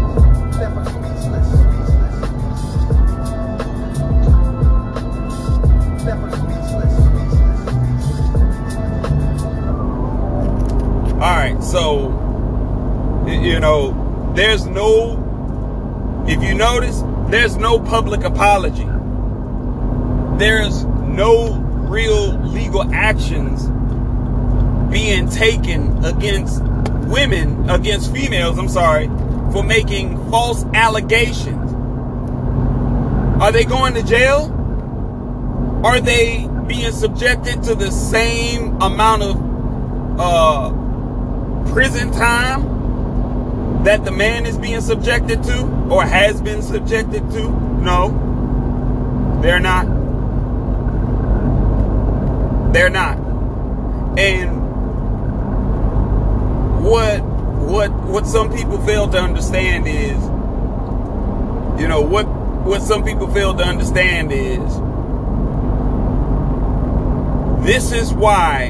never 0.58 0.84
speechless. 0.86 1.97
Right, 11.36 11.64
so 11.64 12.28
you 13.28 13.60
know, 13.60 14.34
there's 14.36 14.66
no. 14.66 15.24
If 16.28 16.44
you 16.44 16.54
notice, 16.54 17.02
there's 17.30 17.58
no 17.58 17.80
public 17.80 18.24
apology. 18.24 18.88
There's 20.38 20.84
no 20.86 21.56
real 21.90 22.38
legal 22.40 22.94
actions 22.94 23.68
being 24.92 25.30
taken 25.30 26.04
against 26.06 26.62
women, 26.63 27.70
against 27.70 28.13
females, 28.13 28.58
I'm 28.58 28.70
sorry, 28.70 29.08
for 29.52 29.63
making 29.63 30.30
false 30.30 30.63
allegations. 30.74 31.74
Are 33.42 33.52
they 33.52 33.66
going 33.66 33.94
to 33.96 34.04
jail? 34.04 34.54
Are 35.84 36.00
they 36.00 36.48
being 36.68 36.92
subjected 36.92 37.63
to 37.63 37.76
the 37.76 37.92
same 37.92 38.82
amount 38.82 39.24
of 39.24 40.20
uh, 40.20 40.87
prison 41.71 42.12
time 42.12 43.84
that 43.84 44.03
the 44.03 44.12
man 44.12 44.45
is 44.45 44.58
being 44.58 44.82
subjected 44.82 45.43
to 45.43 45.63
or 45.89 46.03
has 46.03 46.41
been 46.41 46.62
subjected 46.62 47.30
to? 47.32 47.49
No, 47.49 49.39
they're 49.41 49.60
not. 49.60 49.86
They're 52.73 52.89
not. 52.89 53.17
And 54.17 54.67
what 56.84 57.19
what 57.19 57.91
what 58.06 58.25
some 58.25 58.51
people 58.53 58.82
fail 58.86 59.08
to 59.10 59.17
understand 59.17 59.88
is 59.88 60.21
you 61.82 61.88
know 61.88 62.01
what 62.01 62.25
what 62.65 62.82
some 62.82 63.03
people 63.03 63.27
fail 63.34 63.53
to 63.53 63.63
understand 63.63 64.32
is 64.32 64.60
this 67.65 67.91
is 67.91 68.13
why 68.13 68.67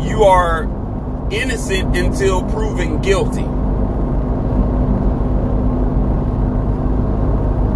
you 0.00 0.24
are 0.24 0.66
innocent 1.30 1.96
until 1.96 2.42
proven 2.50 3.00
guilty. 3.02 3.42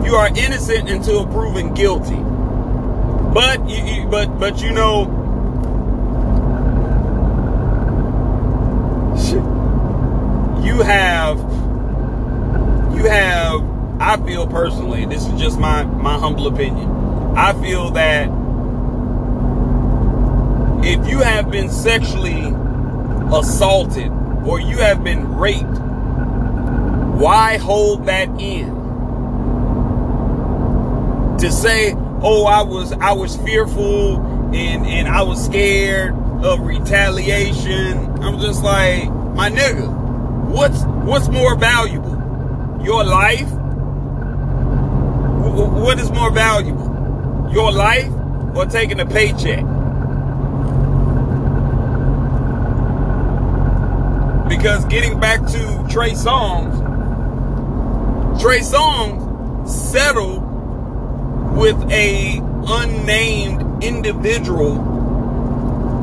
You 0.06 0.14
are 0.14 0.28
innocent 0.28 0.88
until 0.88 1.26
proven 1.26 1.74
guilty. 1.74 2.16
But 3.34 3.68
you, 3.68 4.06
but 4.08 4.38
but 4.38 4.62
you 4.62 4.72
know 4.72 5.14
you 10.64 10.82
have 10.82 11.38
you 12.96 13.04
have 13.04 13.78
I 14.00 14.16
feel 14.24 14.46
personally, 14.46 15.06
this 15.06 15.26
is 15.26 15.40
just 15.40 15.58
my 15.58 15.82
my 15.82 16.16
humble 16.18 16.46
opinion. 16.46 16.88
I 17.36 17.52
feel 17.60 17.90
that 17.90 18.28
if 20.84 21.08
you 21.08 21.18
have 21.18 21.50
been 21.50 21.68
sexually 21.68 22.54
assaulted 23.32 24.10
or 24.46 24.60
you 24.60 24.78
have 24.78 25.04
been 25.04 25.36
raped, 25.36 25.78
why 27.18 27.56
hold 27.58 28.06
that 28.06 28.28
in? 28.40 28.76
To 31.38 31.52
say, 31.52 31.94
oh, 32.22 32.46
I 32.46 32.62
was 32.62 32.92
I 32.92 33.12
was 33.12 33.36
fearful 33.36 34.16
and 34.54 34.86
and 34.86 35.08
I 35.08 35.22
was 35.22 35.44
scared 35.44 36.14
of 36.42 36.60
retaliation. 36.60 37.98
I'm 38.22 38.40
just 38.40 38.62
like, 38.62 39.08
my 39.34 39.50
nigga, 39.50 39.88
what's 40.48 40.82
what's 40.84 41.28
more 41.28 41.54
valuable? 41.56 42.16
Your 42.84 43.04
life? 43.04 43.48
What 45.58 45.98
is 45.98 46.10
more 46.10 46.30
valuable? 46.30 47.50
Your 47.52 47.72
life 47.72 48.12
or 48.54 48.66
taking 48.66 49.00
a 49.00 49.06
paycheck? 49.06 49.64
Because 54.58 54.84
getting 54.86 55.20
back 55.20 55.38
to 55.46 55.86
Trey 55.88 56.10
Songz, 56.10 56.74
Trey 58.40 58.58
Songz 58.58 59.68
settled 59.68 60.42
with 61.56 61.80
a 61.92 62.40
unnamed 62.66 63.84
individual 63.84 64.74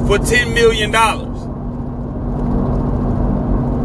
for 0.07 0.19
$10 0.19 0.53
million. 0.53 0.93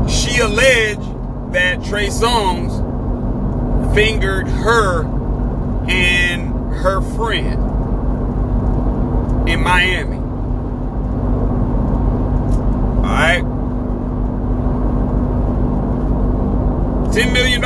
She 0.08 0.38
alleged 0.38 1.52
that 1.52 1.82
Trey 1.84 2.06
Songz 2.06 2.72
fingered 3.92 4.46
her 4.46 5.04
and 5.88 6.52
her 6.74 7.00
friend 7.16 7.60
in 9.48 9.60
Miami. 9.64 10.18
All 12.98 13.02
right. 13.02 13.49
$10 17.12 17.32
million. 17.32 17.60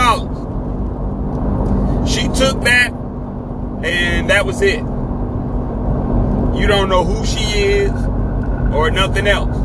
She 2.06 2.22
took 2.28 2.62
that 2.64 2.92
and 3.84 4.30
that 4.30 4.46
was 4.46 4.62
it. 4.62 4.78
You 6.58 6.66
don't 6.66 6.88
know 6.88 7.04
who 7.04 7.26
she 7.26 7.44
is 7.60 7.90
or 8.74 8.90
nothing 8.90 9.26
else. 9.26 9.56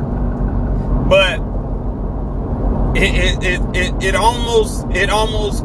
But 1.10 1.40
it, 2.98 3.44
it, 3.44 3.76
it, 3.76 4.04
it, 4.04 4.16
almost, 4.16 4.86
it 4.92 5.10
almost, 5.10 5.64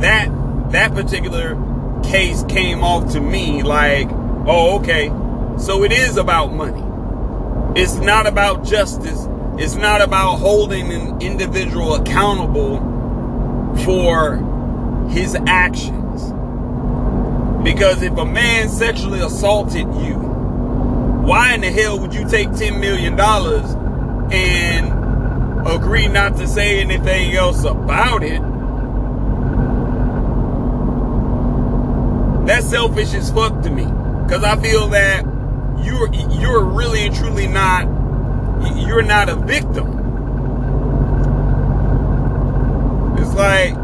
that, 0.00 0.28
that 0.72 0.92
particular 0.92 1.54
case 2.02 2.42
came 2.48 2.82
off 2.82 3.12
to 3.12 3.20
me 3.20 3.62
like, 3.62 4.08
oh, 4.46 4.80
okay. 4.80 5.08
So 5.58 5.84
it 5.84 5.92
is 5.92 6.16
about 6.16 6.52
money. 6.52 6.82
It's 7.80 7.94
not 7.94 8.26
about 8.26 8.64
justice. 8.64 9.28
It's 9.56 9.76
not 9.76 10.00
about 10.00 10.36
holding 10.38 10.92
an 10.92 11.22
individual 11.22 11.94
accountable 11.94 12.93
for 13.82 14.36
his 15.10 15.34
actions. 15.46 16.32
Because 17.64 18.02
if 18.02 18.16
a 18.16 18.24
man 18.24 18.68
sexually 18.68 19.20
assaulted 19.20 19.86
you, 19.94 20.14
why 21.24 21.54
in 21.54 21.62
the 21.62 21.70
hell 21.70 21.98
would 21.98 22.12
you 22.12 22.28
take 22.28 22.48
$10 22.48 22.78
million 22.78 23.18
and 24.30 25.66
agree 25.66 26.06
not 26.06 26.36
to 26.36 26.46
say 26.46 26.80
anything 26.80 27.34
else 27.34 27.64
about 27.64 28.22
it? 28.22 28.40
That's 32.46 32.68
selfish 32.68 33.14
as 33.14 33.30
fuck 33.30 33.62
to 33.62 33.70
me. 33.70 33.84
Cause 34.28 34.44
I 34.44 34.56
feel 34.60 34.88
that 34.88 35.24
you're 35.82 36.12
you're 36.12 36.64
really 36.64 37.06
and 37.06 37.14
truly 37.14 37.46
not 37.46 37.84
you're 38.76 39.02
not 39.02 39.30
a 39.30 39.36
victim. 39.36 40.00
It's 43.18 43.23
like 43.34 43.74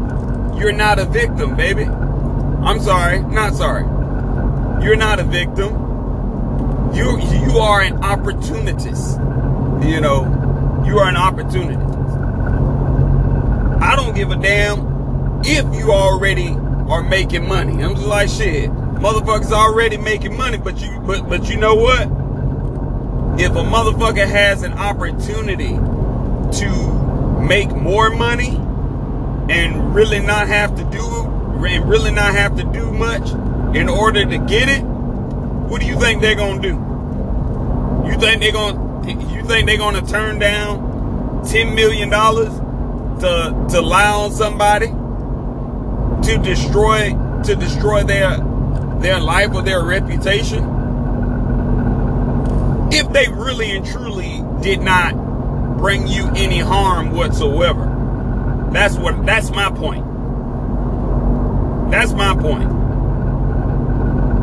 you're 0.59 0.71
not 0.71 0.99
a 0.99 1.05
victim, 1.05 1.55
baby. 1.55 1.83
I'm 1.83 2.79
sorry, 2.79 3.21
not 3.21 3.53
sorry. 3.53 3.83
You're 4.83 4.95
not 4.95 5.19
a 5.19 5.23
victim. 5.23 5.73
You 6.93 7.19
you 7.19 7.57
are 7.57 7.81
an 7.81 8.03
opportunist. 8.03 9.17
You 9.85 10.01
know, 10.01 10.83
you 10.85 10.99
are 10.99 11.07
an 11.07 11.17
opportunist. 11.17 11.79
I 13.81 13.95
don't 13.95 14.15
give 14.15 14.31
a 14.31 14.35
damn 14.35 15.41
if 15.43 15.75
you 15.75 15.91
already 15.91 16.49
are 16.89 17.01
making 17.01 17.47
money. 17.47 17.83
I'm 17.83 17.95
just 17.95 18.07
like 18.07 18.29
shit. 18.29 18.69
Motherfuckers 18.69 19.51
already 19.51 19.97
making 19.97 20.37
money, 20.37 20.57
but 20.57 20.79
you 20.79 20.99
but 20.99 21.27
but 21.27 21.49
you 21.49 21.57
know 21.57 21.73
what? 21.73 22.03
If 23.39 23.51
a 23.53 23.63
motherfucker 23.63 24.27
has 24.27 24.61
an 24.61 24.73
opportunity 24.73 25.73
to 26.59 27.39
make 27.41 27.71
more 27.71 28.11
money 28.11 28.60
and 29.51 29.93
really 29.93 30.19
not 30.19 30.47
have 30.47 30.75
to 30.77 30.83
do 30.85 31.05
and 31.65 31.89
really 31.89 32.11
not 32.11 32.33
have 32.33 32.55
to 32.55 32.63
do 32.63 32.89
much 32.91 33.31
in 33.75 33.89
order 33.89 34.25
to 34.25 34.37
get 34.37 34.69
it, 34.69 34.81
what 34.81 35.81
do 35.81 35.87
you 35.87 35.99
think 35.99 36.21
they're 36.21 36.35
gonna 36.35 36.61
do? 36.61 36.75
You 38.09 38.17
think 38.17 38.41
they're 38.41 38.51
gonna 38.53 39.09
you 39.33 39.43
think 39.43 39.67
they're 39.67 39.77
gonna 39.77 40.05
turn 40.05 40.39
down 40.39 41.43
ten 41.45 41.75
million 41.75 42.09
dollars 42.09 42.53
to 43.21 43.67
to 43.69 43.81
lie 43.81 44.09
on 44.09 44.31
somebody 44.31 44.87
to 44.87 46.37
destroy 46.41 47.11
to 47.43 47.55
destroy 47.55 48.03
their 48.03 48.37
their 48.99 49.19
life 49.19 49.53
or 49.53 49.61
their 49.61 49.83
reputation 49.83 50.63
if 52.91 53.11
they 53.11 53.27
really 53.29 53.75
and 53.77 53.85
truly 53.85 54.43
did 54.61 54.81
not 54.81 55.13
bring 55.77 56.07
you 56.07 56.27
any 56.35 56.59
harm 56.59 57.11
whatsoever 57.11 57.90
that's 58.71 58.95
what 58.95 59.25
that's 59.25 59.49
my 59.51 59.69
point. 59.71 60.05
That's 61.91 62.13
my 62.13 62.33
point. 62.35 62.69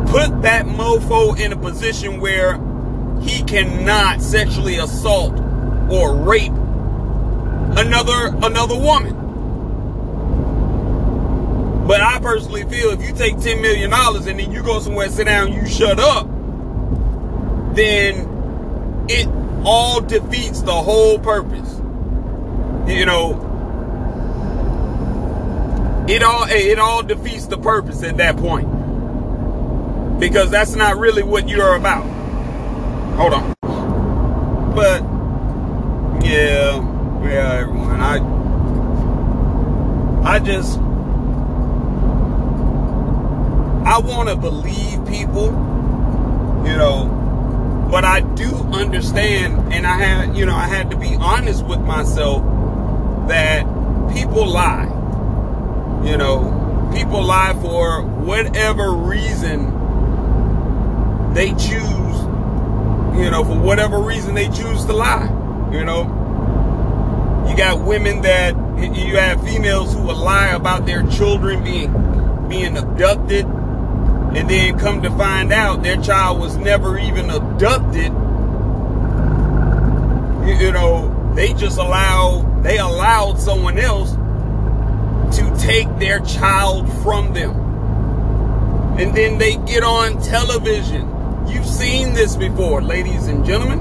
Put 0.09 0.41
that 0.43 0.65
mofo 0.65 1.39
in 1.39 1.51
a 1.51 1.57
position 1.57 2.19
where 2.19 2.59
he 3.21 3.43
cannot 3.43 4.21
sexually 4.21 4.77
assault 4.77 5.33
or 5.91 6.15
rape 6.15 6.53
another 7.77 8.35
another 8.43 8.75
woman. 8.75 9.15
But 11.87 12.01
I 12.01 12.19
personally 12.19 12.65
feel 12.65 12.91
if 12.91 13.01
you 13.01 13.15
take 13.15 13.37
$10 13.37 13.61
million 13.63 13.91
and 13.91 14.23
then 14.39 14.51
you 14.51 14.61
go 14.61 14.79
somewhere, 14.79 15.09
sit 15.09 15.25
down, 15.25 15.51
you 15.51 15.65
shut 15.65 15.99
up, 15.99 16.27
then 17.75 19.05
it 19.09 19.27
all 19.65 19.99
defeats 19.99 20.61
the 20.61 20.71
whole 20.71 21.17
purpose. 21.17 21.77
You 22.87 23.07
know, 23.07 23.48
it 26.09 26.23
all 26.23 26.45
it 26.49 26.79
all 26.79 27.03
defeats 27.03 27.45
the 27.45 27.57
purpose 27.57 28.01
at 28.03 28.17
that 28.17 28.35
point. 28.37 28.67
Because 30.19 30.49
that's 30.49 30.75
not 30.75 30.97
really 30.97 31.23
what 31.23 31.47
you're 31.47 31.75
about. 31.75 32.03
Hold 33.15 33.33
on. 33.33 33.55
But 34.75 35.03
yeah, 36.25 36.81
yeah, 37.23 37.59
everyone. 37.61 38.01
I 38.01 38.17
I 40.23 40.39
just 40.39 40.79
I 43.85 43.99
want 43.99 44.29
to 44.29 44.35
believe 44.35 45.05
people, 45.07 45.47
you 46.65 46.75
know, 46.75 47.87
but 47.91 48.03
I 48.03 48.21
do 48.21 48.49
understand, 48.71 49.73
and 49.73 49.87
I 49.87 49.97
had, 49.97 50.35
you 50.37 50.45
know, 50.45 50.55
I 50.55 50.67
had 50.67 50.91
to 50.91 50.97
be 50.97 51.15
honest 51.15 51.65
with 51.65 51.81
myself 51.81 52.43
that 53.27 53.63
people 54.13 54.47
lie. 54.47 54.98
You 56.03 56.17
know, 56.17 56.89
people 56.93 57.23
lie 57.23 57.53
for 57.61 58.01
whatever 58.03 58.91
reason 58.93 59.73
they 61.33 61.49
choose, 61.51 62.17
you 63.17 63.29
know, 63.29 63.43
for 63.43 63.59
whatever 63.59 63.99
reason 63.99 64.33
they 64.33 64.47
choose 64.47 64.85
to 64.85 64.93
lie. 64.93 65.27
You 65.71 65.85
know, 65.85 67.45
you 67.49 67.55
got 67.55 67.83
women 67.85 68.21
that, 68.21 68.55
you 68.79 69.17
have 69.17 69.43
females 69.43 69.93
who 69.93 70.01
will 70.01 70.15
lie 70.15 70.49
about 70.49 70.85
their 70.85 71.05
children 71.07 71.63
being 71.63 71.91
being 72.47 72.77
abducted 72.77 73.45
and 73.45 74.49
then 74.49 74.79
come 74.79 75.01
to 75.01 75.09
find 75.11 75.51
out 75.51 75.83
their 75.83 75.97
child 76.01 76.39
was 76.39 76.55
never 76.57 76.97
even 76.97 77.29
abducted 77.29 78.11
you, 80.47 80.65
you 80.65 80.71
know 80.71 81.33
they 81.35 81.53
just 81.53 81.77
allowed 81.77 82.63
they 82.63 82.77
allowed 82.77 83.39
someone 83.39 83.77
else 83.77 84.15
take 85.69 85.99
their 85.99 86.19
child 86.21 86.91
from 87.03 87.31
them 87.33 87.51
and 88.99 89.15
then 89.15 89.37
they 89.37 89.55
get 89.67 89.83
on 89.83 90.19
television 90.23 91.07
you've 91.47 91.65
seen 91.65 92.13
this 92.13 92.35
before 92.35 92.81
ladies 92.81 93.27
and 93.27 93.45
gentlemen 93.45 93.79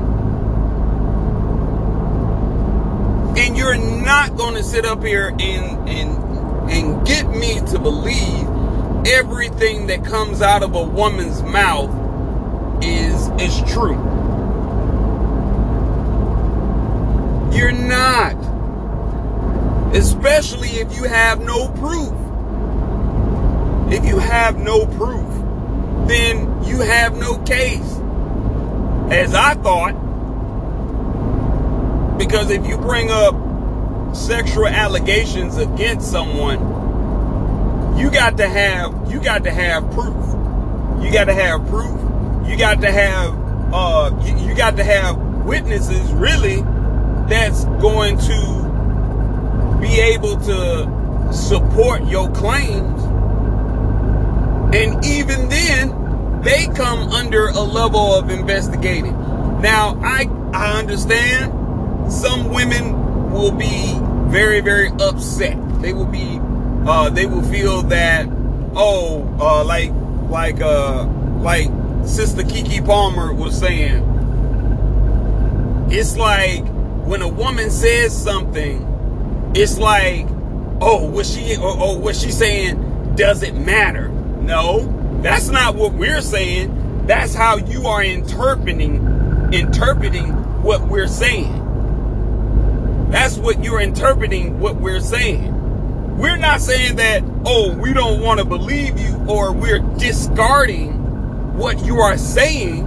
and 3.38 3.56
you're 3.56 3.78
not 3.78 4.36
going 4.36 4.54
to 4.54 4.62
sit 4.62 4.84
up 4.84 5.02
here 5.02 5.28
and 5.40 5.88
and 5.88 6.70
and 6.70 7.06
get 7.06 7.26
me 7.30 7.58
to 7.60 7.78
believe 7.78 8.46
everything 9.06 9.86
that 9.86 10.04
comes 10.04 10.42
out 10.42 10.62
of 10.62 10.74
a 10.74 10.82
woman's 10.82 11.42
mouth 11.42 11.88
is 12.84 13.28
is 13.40 13.72
true. 13.72 13.96
You're 17.52 17.72
not. 17.72 18.37
Especially 19.92 20.68
if 20.68 20.96
you 20.96 21.04
have 21.04 21.40
no 21.40 21.68
proof. 21.68 22.12
If 23.92 24.04
you 24.04 24.18
have 24.18 24.58
no 24.58 24.84
proof, 24.86 25.26
then 26.08 26.64
you 26.64 26.80
have 26.80 27.16
no 27.16 27.38
case. 27.38 27.96
As 29.10 29.34
I 29.34 29.54
thought. 29.54 29.94
Because 32.18 32.50
if 32.50 32.66
you 32.66 32.76
bring 32.76 33.10
up 33.10 33.34
sexual 34.14 34.66
allegations 34.66 35.56
against 35.56 36.10
someone, 36.10 36.58
you 37.98 38.10
got 38.10 38.36
to 38.36 38.48
have 38.48 39.10
you 39.10 39.20
got 39.20 39.44
to 39.44 39.50
have 39.50 39.90
proof. 39.92 40.14
You 41.02 41.10
got 41.10 41.24
to 41.24 41.34
have 41.34 41.66
proof. 41.68 41.98
You 42.48 42.56
got 42.56 42.80
to 42.82 42.90
have 42.90 43.48
uh 43.72 44.10
you, 44.24 44.48
you 44.48 44.54
got 44.54 44.76
to 44.76 44.84
have 44.84 45.16
witnesses 45.44 46.12
really 46.12 46.62
that's 47.28 47.64
going 47.80 48.18
to 48.18 48.57
be 49.80 50.00
able 50.00 50.36
to 50.38 51.32
support 51.32 52.06
your 52.06 52.30
claims. 52.32 53.02
And 54.74 55.04
even 55.04 55.48
then, 55.48 56.42
they 56.42 56.66
come 56.68 57.08
under 57.10 57.48
a 57.48 57.60
level 57.60 58.14
of 58.14 58.30
investigating. 58.30 59.12
Now, 59.60 59.98
I 60.02 60.28
I 60.52 60.78
understand 60.78 62.12
some 62.12 62.50
women 62.52 63.30
will 63.32 63.52
be 63.52 63.98
very 64.30 64.60
very 64.60 64.88
upset. 65.00 65.56
They 65.82 65.92
will 65.92 66.06
be 66.06 66.38
uh, 66.86 67.10
they 67.10 67.26
will 67.26 67.42
feel 67.42 67.82
that 67.84 68.26
oh 68.74 69.26
uh, 69.40 69.64
like 69.64 69.90
like 70.28 70.60
uh, 70.60 71.04
like 71.40 71.68
Sister 72.06 72.42
Keke 72.42 72.84
Palmer 72.84 73.32
was 73.32 73.58
saying. 73.58 74.04
It's 75.90 76.16
like 76.16 76.64
when 77.06 77.22
a 77.22 77.28
woman 77.28 77.70
says 77.70 78.16
something, 78.16 78.84
it's 79.58 79.76
like 79.78 80.26
oh 80.80 81.10
what 81.10 81.26
she 81.26 81.56
oh, 81.56 81.62
oh, 81.62 81.80
or, 81.80 81.96
or 81.96 82.00
was 82.00 82.22
she 82.22 82.30
saying 82.30 83.14
does 83.16 83.42
it 83.42 83.54
matter? 83.54 84.08
No, 84.08 85.20
that's 85.22 85.48
not 85.48 85.74
what 85.74 85.92
we're 85.92 86.20
saying. 86.20 87.06
That's 87.06 87.34
how 87.34 87.56
you 87.56 87.86
are 87.86 88.02
interpreting 88.02 89.50
interpreting 89.52 90.28
what 90.62 90.86
we're 90.86 91.08
saying. 91.08 91.64
That's 93.10 93.36
what 93.36 93.64
you're 93.64 93.80
interpreting 93.80 94.60
what 94.60 94.76
we're 94.76 95.00
saying. 95.00 96.16
We're 96.18 96.36
not 96.36 96.60
saying 96.60 96.96
that, 96.96 97.22
oh, 97.44 97.76
we 97.76 97.92
don't 97.92 98.20
want 98.20 98.38
to 98.38 98.44
believe 98.44 98.98
you 98.98 99.16
or 99.28 99.52
we're 99.52 99.80
discarding 99.98 100.92
what 101.56 101.84
you 101.84 101.98
are 101.98 102.18
saying, 102.18 102.84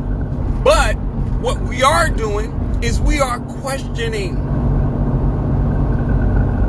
but 0.63 0.93
what 1.41 1.59
we 1.61 1.81
are 1.81 2.09
doing 2.09 2.79
is 2.81 3.01
we 3.01 3.19
are 3.19 3.39
questioning. 3.39 4.50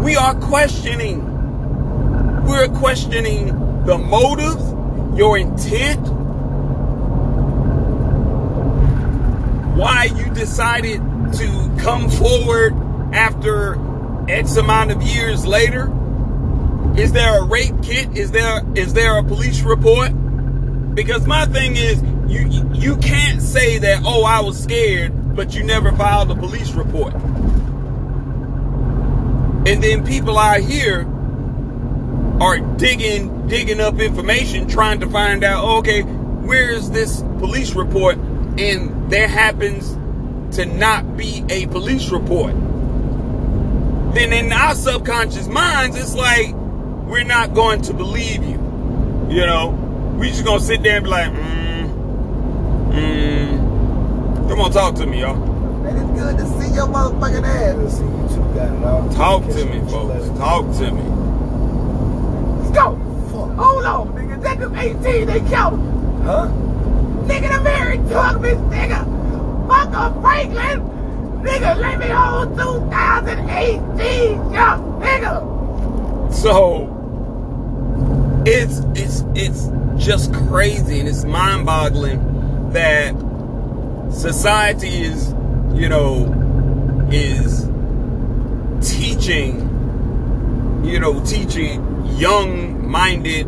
We 0.03 0.17
are 0.17 0.35
questioning. 0.35 1.23
we're 2.45 2.67
questioning 2.69 3.47
the 3.85 3.97
motives, 3.97 4.63
your 5.17 5.39
intent, 5.39 6.01
why 9.77 10.05
you 10.17 10.29
decided 10.35 11.01
to 11.35 11.77
come 11.79 12.11
forward 12.11 12.75
after 13.15 13.79
X 14.29 14.57
amount 14.57 14.91
of 14.91 15.03
years 15.03 15.47
later. 15.47 15.91
Is 16.97 17.13
there 17.13 17.41
a 17.41 17.45
rape 17.45 17.75
kit? 17.83 18.17
Is 18.17 18.33
there 18.33 18.61
is 18.75 18.95
there 18.95 19.19
a 19.19 19.23
police 19.23 19.63
report? 19.63 20.11
Because 20.95 21.27
my 21.27 21.47
thing 21.47 21.77
is 21.77 22.03
you 22.27 22.69
you 22.75 22.97
can't 22.97 23.41
say 23.41 23.79
that 23.79 24.03
oh 24.05 24.25
I 24.25 24.41
was 24.41 24.61
scared 24.63 25.37
but 25.37 25.55
you 25.55 25.63
never 25.63 25.93
filed 25.93 26.31
a 26.33 26.35
police 26.35 26.73
report. 26.73 27.15
And 29.65 29.81
then 29.81 30.05
people 30.05 30.39
out 30.39 30.61
here 30.61 31.07
are 32.41 32.59
digging 32.77 33.47
digging 33.47 33.79
up 33.79 34.01
information 34.01 34.67
trying 34.67 34.99
to 34.99 35.09
find 35.09 35.45
out 35.45 35.79
okay 35.79 36.03
where 36.03 36.73
is 36.73 36.91
this 36.91 37.23
police 37.39 37.75
report? 37.75 38.17
And 38.59 39.09
there 39.09 39.29
happens 39.29 39.93
to 40.57 40.67
not 40.67 41.17
be 41.17 41.45
a 41.49 41.67
police 41.67 42.11
report. 42.11 42.55
Then 44.15 44.33
in 44.33 44.53
our 44.53 44.75
subconscious 44.75 45.47
minds 45.47 45.97
it's 45.97 46.15
like 46.15 46.53
we're 47.07 47.23
not 47.23 47.55
going 47.55 47.83
to 47.83 47.95
believe 47.95 48.43
you. 48.43 48.61
You 49.31 49.47
know? 49.47 49.79
We 50.19 50.31
just 50.31 50.45
gonna 50.45 50.61
sit 50.61 50.83
there 50.83 50.97
and 50.97 51.05
be 51.05 51.11
like 51.11 51.31
mm, 51.31 52.93
mm. 52.93 54.49
come 54.49 54.61
on 54.61 54.73
talk 54.73 54.97
to 54.97 55.07
me 55.07 55.21
y'all 55.21 55.52
Man, 55.83 55.97
it's 55.97 56.21
good 56.21 56.39
to 56.39 56.47
see 56.61 56.75
your 56.75 56.87
motherfucking 56.87 57.45
ass. 57.45 57.77
Let's 57.77 57.97
see, 57.99 58.05
you 58.05 58.29
two 58.29 58.55
got 58.55 58.73
it 58.73 58.85
all. 58.85 59.09
talk 59.11 59.43
to 59.43 59.65
me 59.65 59.81
folks 59.91 60.39
talk 60.39 60.65
to 60.79 60.91
me 60.91 61.03
Let's 62.63 62.71
go. 62.77 62.95
Hold 63.57 63.85
on, 63.85 64.09
nigga. 64.15 64.43
That 64.43 64.59
them 64.61 64.75
18 64.75 65.27
they 65.27 65.41
killed 65.41 65.75
him. 65.75 66.23
Huh? 66.23 66.49
Nigga, 67.27 67.57
the 67.57 67.61
married 67.63 68.01
took 68.09 68.41
this 68.43 68.59
nigga. 68.73 69.05
Fuck 69.69 69.95
up 69.95 70.21
Franklin. 70.23 70.81
Nigga, 71.43 71.77
let 71.77 71.99
me 71.99 72.07
hold 72.07 72.57
2018, 72.57 74.53
young 74.53 75.01
nigga. 75.01 76.33
So 76.33 76.89
it's 78.47 78.81
it's 78.95 79.25
it's 79.35 79.69
just 80.05 80.33
crazy 80.35 81.01
and 81.01 81.09
it's 81.09 81.25
mind-boggling 81.25 82.71
that 82.73 83.15
society 84.13 85.03
is, 85.03 85.33
you 85.75 85.89
know, 85.89 87.09
is 87.11 87.69
teaching, 88.81 89.61
you 90.85 90.99
know, 90.99 91.25
teaching 91.25 92.07
young-minded 92.17 93.47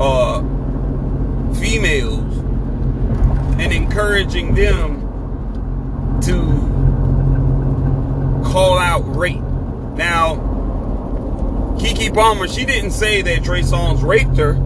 uh 0.00 0.40
females 1.54 2.38
and 3.60 3.72
encouraging 3.72 4.54
them 4.54 5.00
to 6.22 6.34
call 8.50 8.78
out 8.78 9.16
rape. 9.16 9.40
Now, 9.96 10.36
Keke 11.78 12.12
Palmer, 12.14 12.48
she 12.48 12.64
didn't 12.64 12.92
say 12.92 13.22
that 13.22 13.44
Trey 13.44 13.62
Songz 13.62 14.02
raped 14.02 14.36
her. 14.38 14.56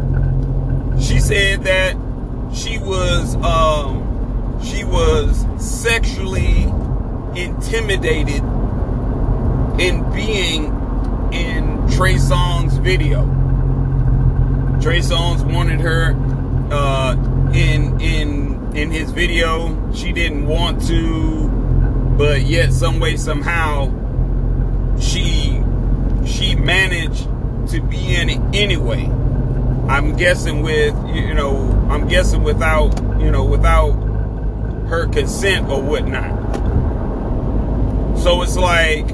She 1.00 1.18
said 1.18 1.64
that 1.64 1.96
she 2.54 2.78
was 2.78 3.34
um 3.36 4.05
she 4.62 4.84
was 4.84 5.46
sexually 5.58 6.62
intimidated 7.34 8.42
in 9.80 10.10
being 10.12 10.64
in 11.32 11.86
Trey 11.90 12.14
Songz 12.14 12.80
video. 12.80 13.24
Trey 14.80 15.00
Songz 15.00 15.44
wanted 15.52 15.80
her 15.80 16.14
uh 16.70 17.14
in 17.52 18.00
in 18.00 18.76
in 18.76 18.90
his 18.90 19.10
video. 19.10 19.92
She 19.92 20.12
didn't 20.12 20.46
want 20.46 20.86
to, 20.86 21.48
but 22.16 22.42
yet 22.42 22.72
some 22.72 23.00
way 23.00 23.16
somehow 23.16 23.90
she 24.98 25.62
she 26.26 26.54
managed 26.56 27.28
to 27.68 27.80
be 27.82 28.14
in 28.14 28.30
it 28.30 28.40
anyway. 28.54 29.04
I'm 29.88 30.16
guessing 30.16 30.62
with 30.62 30.94
you 31.08 31.34
know 31.34 31.56
I'm 31.90 32.08
guessing 32.08 32.42
without 32.42 32.98
you 33.20 33.30
know 33.30 33.44
without 33.44 34.05
her 34.88 35.06
consent 35.08 35.68
or 35.68 35.82
whatnot. 35.82 36.32
So 38.18 38.42
it's 38.42 38.56
like 38.56 39.10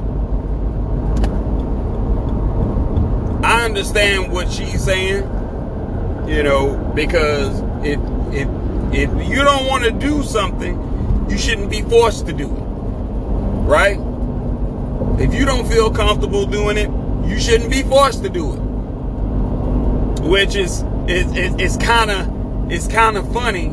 I 3.45 3.65
understand 3.65 4.33
what 4.33 4.51
she's 4.53 4.85
saying, 4.85 5.25
you 6.29 6.43
know, 6.43 6.77
because 6.95 7.61
if 7.85 7.99
if 8.33 8.49
if 8.95 9.11
you 9.29 9.43
don't 9.43 9.67
want 9.67 9.85
to 9.85 9.91
do 9.91 10.23
something, 10.23 11.27
you 11.29 11.37
shouldn't 11.39 11.71
be 11.71 11.83
forced 11.83 12.27
to 12.27 12.33
do 12.33 12.47
it, 12.47 12.61
right? 13.67 13.99
If 15.19 15.35
you 15.35 15.45
don't 15.45 15.67
feel 15.67 15.91
comfortable 15.91 16.47
doing 16.47 16.77
it, 16.77 16.91
you 17.29 17.41
shouldn't 17.41 17.71
be 17.71 17.83
forced 17.83 18.23
to 18.23 18.29
do 18.29 18.53
it. 18.53 18.61
Which 20.23 20.55
is 20.55 20.85
it's 21.09 21.77
kind 21.79 22.11
of 22.11 22.71
it's 22.71 22.87
kind 22.87 23.17
of 23.17 23.31
funny. 23.33 23.67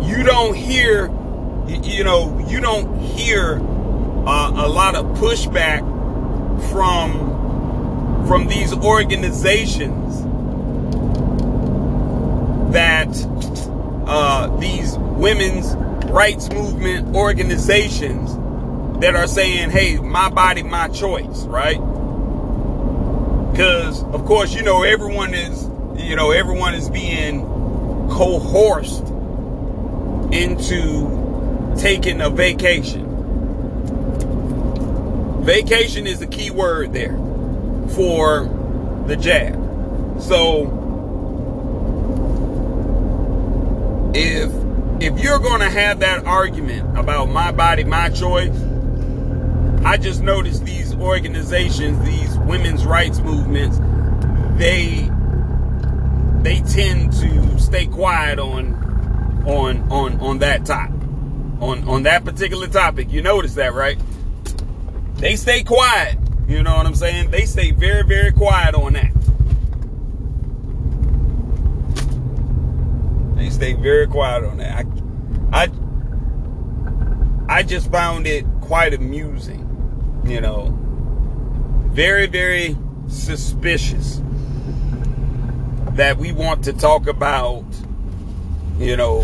You 0.00 0.22
don't 0.22 0.54
hear, 0.54 1.08
you 1.68 2.04
know, 2.04 2.38
you 2.48 2.60
don't 2.60 3.00
hear 3.00 3.60
uh, 4.26 4.52
a 4.56 4.68
lot 4.68 4.94
of 4.94 5.06
pushback 5.18 5.80
from 6.70 7.36
from 8.26 8.46
these 8.46 8.74
organizations 8.74 10.22
that 12.72 13.08
uh, 14.06 14.54
these 14.58 14.96
women's 14.98 15.74
rights 16.10 16.50
movement 16.50 17.14
organizations 17.14 18.34
that 19.00 19.14
are 19.14 19.26
saying, 19.26 19.70
"Hey, 19.70 19.96
my 19.96 20.30
body, 20.30 20.62
my 20.62 20.88
choice," 20.88 21.44
right? 21.44 21.78
Because 23.52 24.02
of 24.04 24.24
course, 24.24 24.54
you 24.54 24.62
know, 24.62 24.82
everyone 24.82 25.34
is, 25.34 25.68
you 25.96 26.16
know, 26.16 26.30
everyone 26.30 26.74
is 26.74 26.88
being 26.90 27.42
coerced 28.10 29.04
into 30.32 31.27
taking 31.78 32.20
a 32.20 32.28
vacation. 32.28 33.06
Vacation 35.44 36.06
is 36.06 36.18
the 36.18 36.26
key 36.26 36.50
word 36.50 36.92
there 36.92 37.16
for 37.94 38.44
the 39.06 39.16
jab. 39.16 39.54
So 40.20 40.74
if 44.14 44.52
if 45.00 45.22
you're 45.22 45.38
going 45.38 45.60
to 45.60 45.70
have 45.70 46.00
that 46.00 46.26
argument 46.26 46.98
about 46.98 47.26
my 47.26 47.52
body, 47.52 47.84
my 47.84 48.10
choice, 48.10 48.54
I 49.84 49.96
just 49.96 50.22
noticed 50.22 50.64
these 50.64 50.92
organizations, 50.94 52.04
these 52.04 52.36
women's 52.38 52.84
rights 52.84 53.20
movements, 53.20 53.78
they 54.58 55.08
they 56.42 56.60
tend 56.62 57.12
to 57.12 57.58
stay 57.58 57.86
quiet 57.86 58.38
on 58.38 58.74
on 59.46 59.90
on 59.90 60.20
on 60.20 60.38
that 60.38 60.66
topic. 60.66 60.97
On 61.60 61.88
on 61.88 62.02
that 62.04 62.24
particular 62.24 62.68
topic. 62.68 63.10
You 63.10 63.22
notice 63.22 63.54
that, 63.54 63.74
right? 63.74 63.98
They 65.16 65.34
stay 65.36 65.64
quiet. 65.64 66.18
You 66.46 66.62
know 66.62 66.76
what 66.76 66.86
I'm 66.86 66.94
saying? 66.94 67.30
They 67.30 67.44
stay 67.44 67.72
very, 67.72 68.04
very 68.04 68.32
quiet 68.32 68.74
on 68.74 68.94
that. 68.94 69.12
They 73.36 73.50
stay 73.50 73.74
very 73.74 74.06
quiet 74.06 74.44
on 74.44 74.56
that. 74.58 74.86
I, 75.52 75.64
I, 77.48 77.58
I 77.58 77.62
just 77.62 77.90
found 77.90 78.26
it 78.26 78.46
quite 78.60 78.94
amusing. 78.94 79.64
You 80.24 80.40
know, 80.40 80.74
very, 81.88 82.26
very 82.26 82.76
suspicious 83.08 84.22
that 85.92 86.16
we 86.16 86.32
want 86.32 86.64
to 86.64 86.72
talk 86.72 87.08
about, 87.08 87.64
you 88.78 88.96
know, 88.96 89.22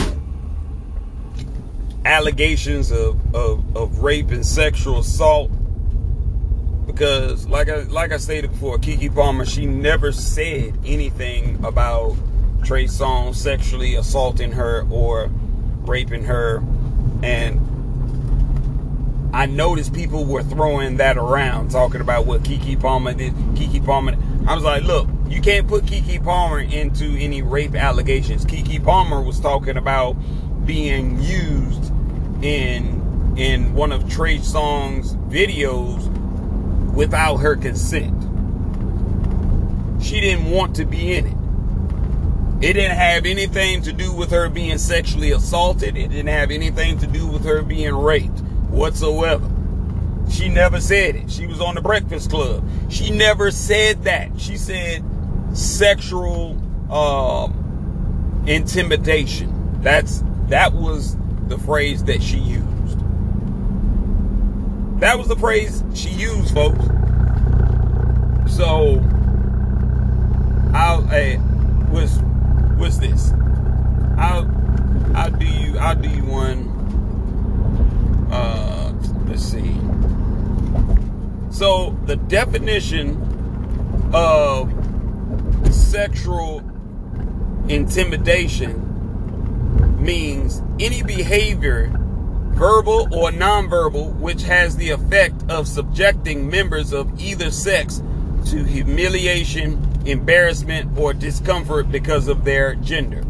allegations 2.05 2.91
of, 2.91 3.35
of, 3.35 3.77
of 3.77 3.99
rape 4.01 4.31
and 4.31 4.45
sexual 4.45 4.99
assault 4.99 5.51
because 6.87 7.49
like 7.49 7.69
I 7.69 7.83
like 7.85 8.13
I 8.13 8.19
stated 8.19 8.53
before, 8.53 8.79
Keke 8.79 9.13
Palmer, 9.15 9.45
she 9.45 9.67
never 9.67 10.13
said 10.13 10.79
anything 10.85 11.65
about 11.65 12.17
Trey 12.63 12.85
Songz 12.85 13.37
sexually 13.37 13.95
assaulting 13.95 14.53
her 14.53 14.87
or 14.91 15.29
raping 15.87 16.25
her. 16.25 16.63
And 17.23 17.61
I 19.35 19.47
noticed 19.47 19.93
people 19.93 20.25
were 20.25 20.43
throwing 20.43 20.99
that 20.99 21.17
around, 21.17 21.71
talking 21.71 22.01
about 22.01 22.27
what 22.27 22.43
Keke 22.43 22.81
Palmer 22.81 23.13
did. 23.15 23.33
Keke 23.55 23.85
Palmer. 23.85 24.17
I 24.47 24.55
was 24.55 24.63
like, 24.63 24.85
look, 24.85 25.09
you 25.27 25.41
can't 25.41 25.67
put 25.67 25.85
Keke 25.87 26.23
Palmer 26.23 26.61
into 26.61 27.17
any 27.19 27.43
rape 27.43 27.75
allegations. 27.75 28.45
Keke 28.45 28.85
Palmer 28.85 29.21
was 29.21 29.41
talking 29.41 29.77
about 29.77 30.13
being 30.67 31.21
used 31.21 31.94
in 32.45 33.35
in 33.37 33.75
one 33.75 33.91
of 33.91 34.09
Trey 34.09 34.39
Songz 34.39 35.17
videos 35.29 36.07
without 36.93 37.39
her 37.39 37.57
consent. 37.57 38.23
she 40.01 40.21
didn't 40.21 40.51
want 40.51 40.77
to 40.77 40.85
be 40.85 41.15
in 41.15 41.27
it. 41.27 42.65
It 42.65 42.75
didn't 42.75 42.97
have 42.97 43.27
anything 43.27 43.83
to 43.83 43.93
do 43.93 44.13
with 44.13 44.31
her 44.31 44.49
being 44.49 44.79
sexually 44.79 45.33
assaulted. 45.33 45.97
It 45.97 46.09
didn't 46.09 46.29
have 46.29 46.51
anything 46.51 46.99
to 46.99 47.07
do 47.07 47.27
with 47.27 47.45
her 47.45 47.63
being 47.63 47.95
raped 47.95 48.41
whatsoever. 48.69 49.51
She 50.31 50.49
never 50.49 50.81
said 50.81 51.17
it. 51.17 51.31
She 51.31 51.47
was 51.47 51.61
on 51.61 51.75
the 51.75 51.81
Breakfast 51.81 52.31
Club. 52.31 52.65
She 52.91 53.11
never 53.11 53.51
said 53.51 54.05
that. 54.05 54.39
She 54.39 54.57
said 54.57 55.05
sexual 55.53 56.57
um, 56.93 58.45
intimidation. 58.47 59.81
That's 59.83 60.23
that 60.49 60.73
was 60.73 61.17
the 61.49 61.59
phrase 61.59 62.05
that 62.05 62.23
she 62.23 62.39
used. 62.39 62.99
That 65.01 65.19
was 65.19 65.29
the 65.29 65.37
phrase 65.37 65.83
she 65.95 66.11
used, 66.11 66.55
folks. 66.55 66.85
So, 68.47 69.03
I'll 70.73 71.03
hey, 71.09 71.37
what's 71.91 72.17
what's 72.79 72.99
this? 72.99 73.33
I'll 74.17 74.51
I'll 75.15 75.31
do 75.31 75.47
you 75.47 75.79
I'll 75.79 75.97
do 75.97 76.09
you 76.09 76.25
one. 76.25 76.71
Uh, 78.31 78.93
let's 79.27 79.43
see. 79.43 79.77
So 81.51 81.97
the 82.07 82.17
definition 82.17 83.21
of 84.13 84.73
sexual 85.73 86.63
intimidation 87.69 88.94
means 90.05 90.63
any 90.79 91.03
behavior, 91.03 91.91
verbal 92.53 93.09
or 93.13 93.31
nonverbal, 93.31 94.15
which 94.17 94.43
has 94.43 94.77
the 94.77 94.91
effect 94.91 95.35
of 95.49 95.67
subjecting 95.67 96.49
members 96.49 96.93
of 96.93 97.21
either 97.21 97.51
sex 97.51 98.03
to 98.47 98.63
humiliation, 98.63 99.83
embarrassment, 100.07 100.97
or 100.99 101.15
discomfort 101.15 101.91
because 101.91 102.29
of 102.29 102.45
their 102.45 102.75
gender. 102.77 103.23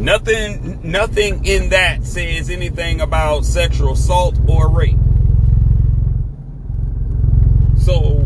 Nothing 0.00 0.80
nothing 0.82 1.46
in 1.46 1.70
that 1.70 2.04
says 2.04 2.50
anything 2.50 3.00
about 3.00 3.46
sexual 3.46 3.94
assault 3.94 4.38
or 4.46 4.68
rape. 4.68 4.98
So 7.78 8.23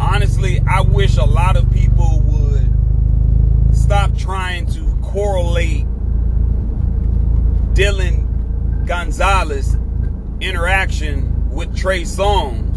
honestly, 0.00 0.60
I 0.68 0.80
wish 0.82 1.16
a 1.16 1.24
lot 1.24 1.56
of 1.56 1.70
people 1.72 2.22
would 2.24 3.76
stop 3.76 4.16
trying 4.16 4.66
to 4.66 4.98
correlate 5.02 5.86
Dylan 7.74 8.86
Gonzalez 8.86 9.76
interaction 10.40 11.50
with 11.50 11.76
Trey 11.76 12.02
Songz 12.02 12.76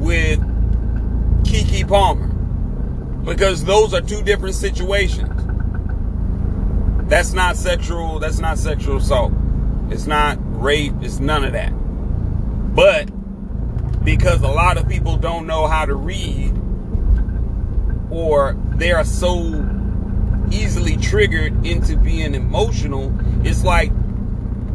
with 0.00 0.40
Keke 1.44 1.88
Palmer 1.88 2.28
because 3.24 3.64
those 3.64 3.94
are 3.94 4.00
two 4.00 4.22
different 4.22 4.54
situations. 4.54 5.28
That's 7.08 7.32
not 7.32 7.56
sexual. 7.56 8.18
That's 8.18 8.38
not 8.38 8.58
sexual 8.58 8.98
assault. 8.98 9.32
It's 9.90 10.06
not 10.06 10.38
rape. 10.40 10.92
It's 11.00 11.20
none 11.20 11.44
of 11.44 11.52
that. 11.52 11.70
But 12.74 13.10
because 14.04 14.42
a 14.42 14.48
lot 14.48 14.76
of 14.76 14.88
people 14.88 15.16
don't 15.16 15.46
know 15.46 15.66
how 15.66 15.84
to 15.84 15.94
read 15.94 16.54
or 18.10 18.56
they 18.76 18.92
are 18.92 19.04
so 19.04 19.64
easily 20.50 20.96
triggered 20.96 21.66
into 21.66 21.96
being 21.96 22.34
emotional, 22.34 23.12
it's 23.46 23.64
like 23.64 23.92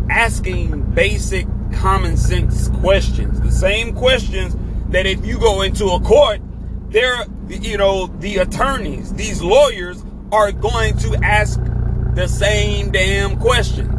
asking 0.09 0.81
basic 0.91 1.47
common 1.73 2.17
sense 2.17 2.69
questions. 2.79 3.39
The 3.41 3.51
same 3.51 3.93
questions 3.95 4.55
that 4.89 5.05
if 5.05 5.25
you 5.25 5.39
go 5.39 5.61
into 5.61 5.87
a 5.87 5.99
court, 5.99 6.39
there, 6.89 7.25
you 7.49 7.77
know, 7.77 8.07
the 8.07 8.37
attorneys, 8.37 9.13
these 9.13 9.41
lawyers 9.41 10.03
are 10.31 10.51
going 10.51 10.97
to 10.99 11.15
ask 11.23 11.59
the 12.13 12.27
same 12.27 12.91
damn 12.91 13.39
questions. 13.39 13.92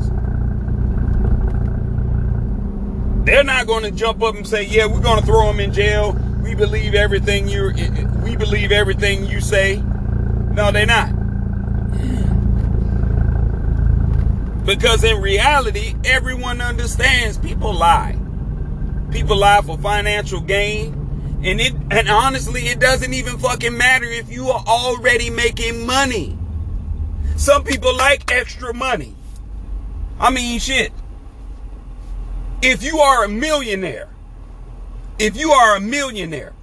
They're 3.24 3.44
not 3.44 3.66
going 3.66 3.84
to 3.84 3.90
jump 3.90 4.22
up 4.22 4.34
and 4.34 4.46
say, 4.46 4.64
"Yeah, 4.64 4.86
we're 4.86 5.00
going 5.00 5.20
to 5.20 5.26
throw 5.26 5.50
him 5.50 5.60
in 5.60 5.72
jail. 5.72 6.12
We 6.42 6.54
believe 6.54 6.94
everything 6.94 7.48
you 7.48 7.72
we 8.22 8.36
believe 8.36 8.70
everything 8.70 9.24
you 9.26 9.40
say." 9.40 9.82
No, 10.52 10.70
they're 10.70 10.86
not. 10.86 11.10
Because 14.64 15.04
in 15.04 15.20
reality, 15.20 15.94
everyone 16.04 16.60
understands 16.60 17.36
people 17.36 17.74
lie. 17.74 18.16
People 19.10 19.36
lie 19.36 19.60
for 19.60 19.76
financial 19.78 20.40
gain. 20.40 21.40
And 21.44 21.60
it 21.60 21.74
and 21.90 22.08
honestly, 22.08 22.62
it 22.68 22.80
doesn't 22.80 23.12
even 23.12 23.38
fucking 23.38 23.76
matter 23.76 24.06
if 24.06 24.30
you 24.30 24.48
are 24.48 24.64
already 24.66 25.28
making 25.28 25.86
money. 25.86 26.38
Some 27.36 27.64
people 27.64 27.94
like 27.94 28.32
extra 28.32 28.72
money. 28.72 29.14
I 30.18 30.30
mean, 30.30 30.58
shit. 30.58 30.92
If 32.66 32.82
you 32.82 33.00
are 33.00 33.24
a 33.24 33.28
millionaire, 33.28 34.08
if 35.18 35.36
you 35.36 35.50
are 35.50 35.76
a 35.76 35.80
millionaire 35.80 36.54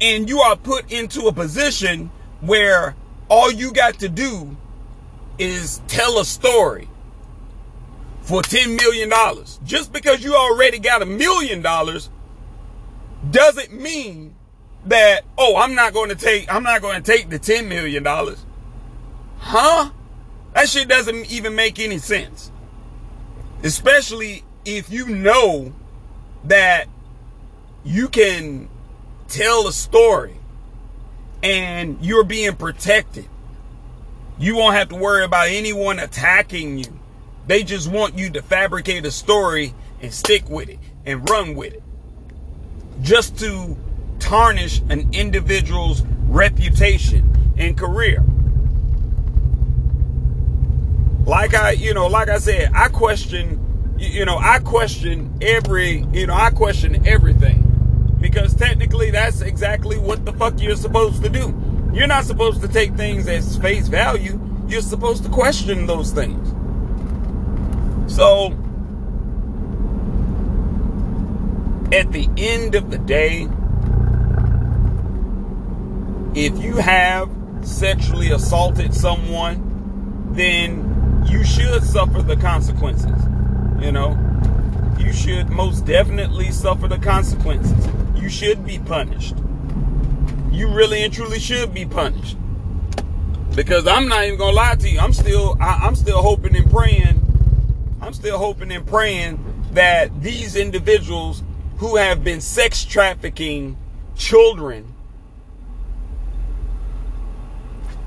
and 0.00 0.28
you 0.28 0.40
are 0.40 0.56
put 0.56 0.90
into 0.90 1.28
a 1.28 1.32
position 1.32 2.10
where 2.40 2.96
all 3.28 3.52
you 3.52 3.72
got 3.72 4.00
to 4.00 4.08
do 4.08 4.56
is 5.38 5.82
tell 5.86 6.18
a 6.18 6.24
story 6.24 6.88
for 8.22 8.42
$10 8.42 8.76
million, 8.76 9.08
just 9.64 9.92
because 9.92 10.24
you 10.24 10.34
already 10.34 10.80
got 10.80 11.00
a 11.00 11.06
million 11.06 11.62
dollars 11.62 12.10
doesn't 13.30 13.72
mean 13.72 14.34
that, 14.86 15.20
oh, 15.38 15.58
I'm 15.58 15.76
not 15.76 15.92
going 15.92 16.08
to 16.08 16.16
take, 16.16 16.52
I'm 16.52 16.64
not 16.64 16.82
going 16.82 17.00
to 17.00 17.12
take 17.12 17.30
the 17.30 17.38
$10 17.38 17.68
million. 17.68 18.04
Huh? 19.38 19.90
That 20.54 20.68
shit 20.68 20.88
doesn't 20.88 21.30
even 21.30 21.54
make 21.54 21.78
any 21.78 21.98
sense. 21.98 22.50
Especially 23.62 24.42
if 24.66 24.90
you 24.90 25.06
know 25.06 25.72
that 26.44 26.86
you 27.84 28.08
can 28.08 28.68
tell 29.28 29.66
a 29.66 29.72
story 29.72 30.36
and 31.42 32.04
you're 32.04 32.24
being 32.24 32.54
protected. 32.56 33.26
You 34.38 34.56
won't 34.56 34.76
have 34.76 34.90
to 34.90 34.96
worry 34.96 35.24
about 35.24 35.48
anyone 35.48 35.98
attacking 35.98 36.78
you. 36.78 37.00
They 37.46 37.62
just 37.62 37.90
want 37.90 38.18
you 38.18 38.28
to 38.30 38.42
fabricate 38.42 39.06
a 39.06 39.10
story 39.10 39.72
and 40.02 40.12
stick 40.12 40.48
with 40.50 40.68
it 40.68 40.78
and 41.06 41.28
run 41.30 41.54
with 41.54 41.72
it. 41.72 41.82
Just 43.00 43.38
to 43.38 43.76
tarnish 44.18 44.80
an 44.90 45.08
individual's 45.14 46.02
reputation 46.28 47.54
and 47.56 47.78
career 47.78 48.22
like 51.26 51.54
I, 51.54 51.72
you 51.72 51.92
know, 51.92 52.06
like 52.06 52.28
I 52.28 52.38
said, 52.38 52.70
I 52.72 52.88
question, 52.88 53.60
you 53.98 54.24
know, 54.24 54.38
I 54.38 54.58
question 54.58 55.38
every, 55.40 56.04
you 56.12 56.26
know, 56.26 56.34
I 56.34 56.50
question 56.50 57.06
everything 57.06 57.62
because 58.20 58.54
technically 58.54 59.10
that's 59.10 59.40
exactly 59.40 59.98
what 59.98 60.24
the 60.24 60.32
fuck 60.32 60.60
you're 60.60 60.76
supposed 60.76 61.22
to 61.22 61.28
do. 61.28 61.54
You're 61.92 62.06
not 62.06 62.24
supposed 62.24 62.60
to 62.62 62.68
take 62.68 62.94
things 62.94 63.26
as 63.26 63.56
face 63.56 63.88
value. 63.88 64.40
You're 64.68 64.82
supposed 64.82 65.24
to 65.24 65.30
question 65.30 65.86
those 65.86 66.12
things. 66.12 66.48
So, 68.12 68.48
at 71.92 72.12
the 72.12 72.28
end 72.36 72.74
of 72.74 72.90
the 72.90 72.98
day, 72.98 73.48
if 76.34 76.62
you 76.62 76.76
have 76.76 77.30
sexually 77.62 78.30
assaulted 78.30 78.92
someone, 78.92 80.32
then 80.32 81.24
you 81.28 81.44
should 81.44 81.82
suffer 81.82 82.22
the 82.22 82.36
consequences. 82.36 83.35
You 83.80 83.92
know, 83.92 84.16
you 84.98 85.12
should 85.12 85.48
most 85.50 85.84
definitely 85.84 86.50
suffer 86.50 86.88
the 86.88 86.98
consequences. 86.98 87.86
You 88.16 88.28
should 88.28 88.64
be 88.64 88.78
punished. 88.78 89.34
You 90.50 90.68
really 90.68 91.04
and 91.04 91.12
truly 91.12 91.38
should 91.38 91.74
be 91.74 91.84
punished. 91.84 92.36
Because 93.54 93.86
I'm 93.86 94.08
not 94.08 94.24
even 94.24 94.38
gonna 94.38 94.56
lie 94.56 94.74
to 94.74 94.88
you. 94.88 94.98
I'm 94.98 95.12
still 95.12 95.56
I, 95.60 95.86
I'm 95.86 95.94
still 95.94 96.22
hoping 96.22 96.56
and 96.56 96.70
praying. 96.70 97.20
I'm 98.00 98.12
still 98.12 98.38
hoping 98.38 98.70
and 98.72 98.86
praying 98.86 99.42
that 99.72 100.22
these 100.22 100.56
individuals 100.56 101.42
who 101.78 101.96
have 101.96 102.24
been 102.24 102.40
sex 102.40 102.84
trafficking 102.84 103.76
children 104.16 104.94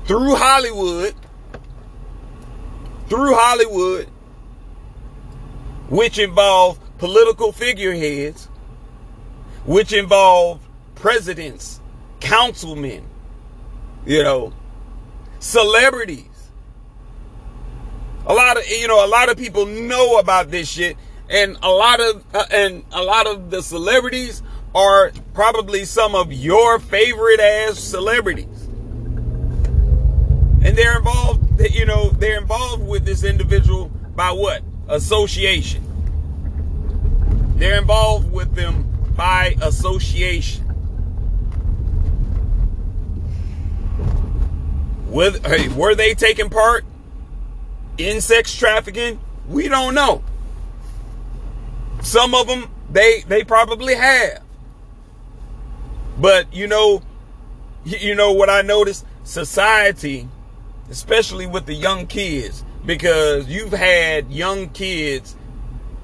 through 0.04 0.34
Hollywood 0.34 1.14
through 3.10 3.34
Hollywood, 3.34 4.08
which 5.90 6.18
involve 6.18 6.78
political 6.98 7.52
figureheads, 7.52 8.46
which 9.66 9.92
involve 9.92 10.60
presidents, 10.94 11.80
councilmen, 12.20 13.04
you 14.06 14.22
know, 14.22 14.52
celebrities. 15.40 16.26
A 18.26 18.32
lot 18.32 18.56
of 18.56 18.66
you 18.68 18.86
know, 18.86 19.04
a 19.04 19.08
lot 19.08 19.28
of 19.28 19.36
people 19.36 19.66
know 19.66 20.18
about 20.18 20.50
this 20.50 20.68
shit, 20.68 20.96
and 21.28 21.58
a 21.62 21.70
lot 21.70 22.00
of 22.00 22.24
uh, 22.34 22.44
and 22.50 22.84
a 22.92 23.02
lot 23.02 23.26
of 23.26 23.50
the 23.50 23.62
celebrities 23.62 24.42
are 24.74 25.10
probably 25.34 25.84
some 25.84 26.14
of 26.14 26.32
your 26.32 26.78
favorite 26.78 27.40
ass 27.40 27.78
celebrities. 27.78 28.68
And 30.62 30.76
they're 30.76 30.98
involved, 30.98 31.60
you 31.72 31.86
know, 31.86 32.10
they're 32.10 32.38
involved 32.38 32.86
with 32.86 33.04
this 33.04 33.24
individual 33.24 33.88
by 34.14 34.30
what? 34.30 34.62
Association. 34.90 35.82
They're 37.56 37.78
involved 37.78 38.30
with 38.32 38.54
them 38.54 38.86
by 39.16 39.56
association. 39.62 40.66
With, 45.06 45.44
hey, 45.46 45.68
were 45.68 45.94
they 45.94 46.14
taking 46.14 46.50
part 46.50 46.84
in 47.98 48.20
sex 48.20 48.54
trafficking? 48.54 49.20
We 49.48 49.68
don't 49.68 49.94
know. 49.94 50.22
Some 52.02 52.34
of 52.34 52.46
them 52.46 52.70
they 52.90 53.22
they 53.28 53.44
probably 53.44 53.94
have. 53.94 54.42
But 56.18 56.52
you 56.52 56.66
know, 56.66 57.02
you 57.84 58.14
know 58.14 58.32
what 58.32 58.50
I 58.50 58.62
noticed? 58.62 59.06
Society, 59.24 60.28
especially 60.90 61.46
with 61.46 61.66
the 61.66 61.74
young 61.74 62.06
kids, 62.06 62.64
because 62.84 63.48
you've 63.48 63.72
had 63.72 64.32
young 64.32 64.70
kids 64.70 65.36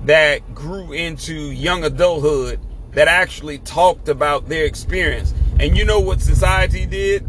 that 0.05 0.55
grew 0.55 0.93
into 0.93 1.35
young 1.35 1.85
adulthood 1.85 2.61
that 2.93 3.09
actually 3.09 3.59
talked 3.59 4.09
about 4.09 4.49
their 4.49 4.64
experience. 4.64 5.35
And 5.59 5.77
you 5.77 5.85
know 5.85 6.01
what 6.01 6.20
society 6.20 6.87
did? 6.87 7.29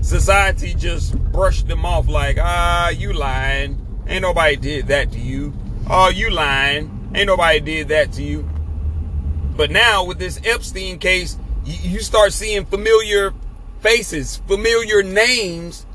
Society 0.00 0.74
just 0.74 1.18
brushed 1.32 1.66
them 1.68 1.84
off 1.84 2.08
like, 2.08 2.36
ah, 2.40 2.88
you 2.90 3.12
lying. 3.12 3.80
Ain't 4.06 4.22
nobody 4.22 4.56
did 4.56 4.88
that 4.88 5.12
to 5.12 5.18
you. 5.18 5.52
Oh, 5.88 6.08
you 6.08 6.30
lying. 6.30 7.10
Ain't 7.14 7.26
nobody 7.26 7.60
did 7.60 7.88
that 7.88 8.12
to 8.12 8.22
you. 8.22 8.48
But 9.56 9.70
now 9.70 10.04
with 10.04 10.18
this 10.18 10.40
Epstein 10.44 10.98
case, 10.98 11.38
you 11.64 12.00
start 12.00 12.32
seeing 12.32 12.64
familiar 12.66 13.32
faces, 13.80 14.38
familiar 14.48 15.02
names 15.02 15.86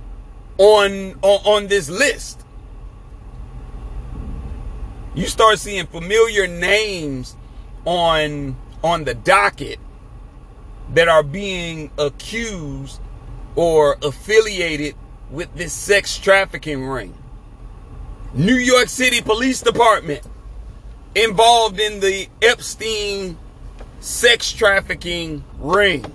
on, 0.58 1.14
on, 1.22 1.42
on 1.46 1.68
this 1.68 1.90
list. 1.90 2.39
You 5.16 5.26
start 5.26 5.60
seeing 5.60 5.88
familiar 5.88 6.48
names 6.48 7.36
on 7.86 8.56
on 8.84 9.04
the 9.04 9.14
docket 9.14 9.80
that 10.94 11.08
are 11.08 11.24
being 11.24 11.92
accused 11.98 13.02
or 13.56 13.98
affiliated 14.02 14.96
with 15.30 15.54
this 15.56 15.74
sex 15.74 16.18
trafficking 16.18 16.86
ring. 16.86 17.16
New 18.34 18.56
York 18.56 18.88
City 18.88 19.22
Police 19.22 19.62
Department 19.62 20.22
involved 21.16 21.80
in 21.80 22.00
the 22.00 22.28
Epstein 22.42 23.38
sex 24.00 24.52
trafficking 24.52 25.44
ring. 25.58 26.06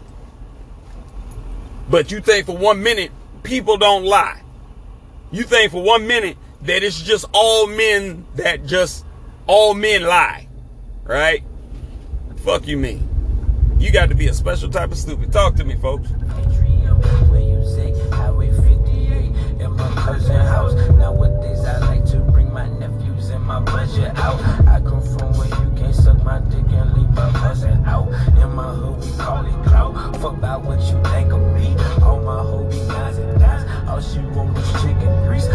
But 1.91 2.11
you 2.11 2.21
think 2.21 2.47
for 2.47 2.57
one 2.57 2.83
minute 2.83 3.11
people 3.43 3.77
don't 3.77 4.05
lie. 4.05 4.41
You 5.33 5.43
think 5.43 5.73
for 5.73 5.83
one 5.83 6.07
minute 6.07 6.37
that 6.65 6.83
it's 6.83 7.01
just 7.03 7.27
all 7.33 7.67
men 7.67 8.27
that 8.35 8.65
just 8.67 9.05
all 9.47 9.75
men 9.75 10.03
lie. 10.03 10.49
Right? 11.05 11.45
Fuck 12.39 12.67
you 12.67 12.77
mean. 12.77 13.09
You 13.79 13.91
got 13.91 14.09
to 14.09 14.15
be 14.15 14.29
a 14.29 14.35
special 14.35 14.71
type 14.71 14.91
of 14.91 14.99
stupid. 14.99 15.33
Talk 15.33 15.57
to 15.57 15.65
me, 15.65 15.77
folks. 15.77 16.09
My 23.45 23.61
budget 23.61 24.19
out. 24.19 24.41
I 24.67 24.81
come 24.81 25.03
from 25.03 25.37
where 25.37 25.47
you 25.47 25.71
can't 25.77 25.95
suck 25.95 26.25
my 26.25 26.41
dick 26.41 26.65
and 26.73 26.95
leave 26.97 27.11
my 27.11 27.31
cousin 27.33 27.85
out. 27.85 28.09
In 28.41 28.53
my 28.55 28.73
hood 28.75 29.05
we 29.05 29.17
call 29.19 29.45
it 29.45 29.69
clout. 29.69 30.17
Fuck 30.17 30.39
about 30.39 30.65
what 30.65 30.81
you 30.81 31.01
think 31.13 31.31
of 31.31 31.43
me. 31.55 31.77
All 32.03 32.21
my 32.21 32.41
hoes 32.41 32.75
be 32.75 32.81
nines 32.89 33.19
and. 33.19 33.89
All 33.89 34.01
she 34.01 34.19
want 34.19 34.57
is 34.59 34.73
chicken 34.81 35.27
grease. 35.29 35.47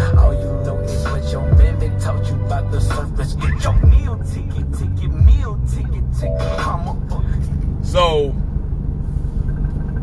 About 2.50 2.72
the 2.72 2.80
surface. 2.80 3.34
Get 3.34 3.62
your 3.62 3.74
meal 3.86 4.18
ticket, 4.18 4.72
ticket, 4.76 5.12
meal 5.12 5.60
ticket, 5.70 6.02
ticket. 6.18 7.86
So 7.86 8.34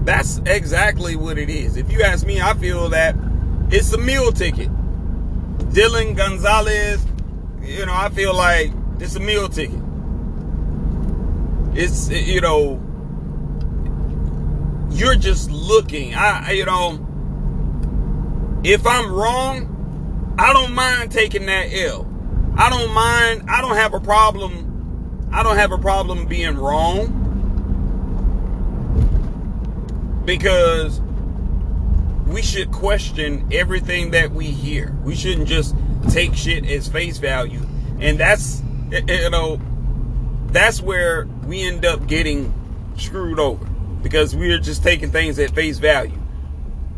that's 0.05 0.39
exactly 0.45 1.17
what 1.17 1.37
it 1.37 1.49
is. 1.49 1.75
If 1.75 1.91
you 1.91 2.03
ask 2.03 2.25
me, 2.25 2.39
I 2.39 2.53
feel 2.53 2.87
that 2.89 3.15
it's 3.69 3.91
a 3.91 3.97
meal 3.97 4.31
ticket. 4.31 4.69
Dylan 5.73 6.15
Gonzalez, 6.15 7.05
you 7.61 7.85
know, 7.85 7.93
I 7.93 8.07
feel 8.09 8.33
like 8.33 8.71
it's 9.01 9.17
a 9.17 9.19
meal 9.19 9.49
ticket. 9.49 9.81
It's 11.73 12.09
you 12.09 12.39
know, 12.39 12.81
you're 14.89 15.15
just 15.15 15.51
looking. 15.51 16.15
I 16.15 16.51
you 16.51 16.63
know, 16.65 16.93
if 18.63 18.87
I'm 18.87 19.11
wrong, 19.11 20.35
I 20.39 20.53
don't 20.53 20.73
mind 20.73 21.11
taking 21.11 21.45
that 21.47 21.73
L. 21.73 22.06
I 22.57 22.71
don't 22.71 22.91
mind. 22.91 23.43
I 23.49 23.61
don't 23.61 23.75
have 23.75 23.93
a 23.93 23.99
problem. 23.99 25.29
I 25.31 25.43
don't 25.43 25.57
have 25.57 25.71
a 25.71 25.77
problem 25.77 26.25
being 26.25 26.55
wrong 26.55 27.23
because 30.25 30.99
we 32.25 32.41
should 32.41 32.71
question 32.71 33.47
everything 33.51 34.11
that 34.11 34.31
we 34.31 34.45
hear. 34.45 34.95
We 35.03 35.15
shouldn't 35.15 35.47
just 35.47 35.75
take 36.09 36.33
shit 36.33 36.65
as 36.65 36.87
face 36.87 37.19
value. 37.19 37.61
And 37.99 38.19
that's, 38.19 38.63
you 38.91 39.29
know, 39.29 39.61
that's 40.47 40.81
where 40.81 41.27
we 41.45 41.61
end 41.61 41.85
up 41.85 42.07
getting 42.07 42.53
screwed 42.97 43.39
over 43.39 43.63
because 44.01 44.35
we're 44.35 44.59
just 44.59 44.81
taking 44.81 45.11
things 45.11 45.37
at 45.37 45.51
face 45.51 45.77
value. 45.77 46.19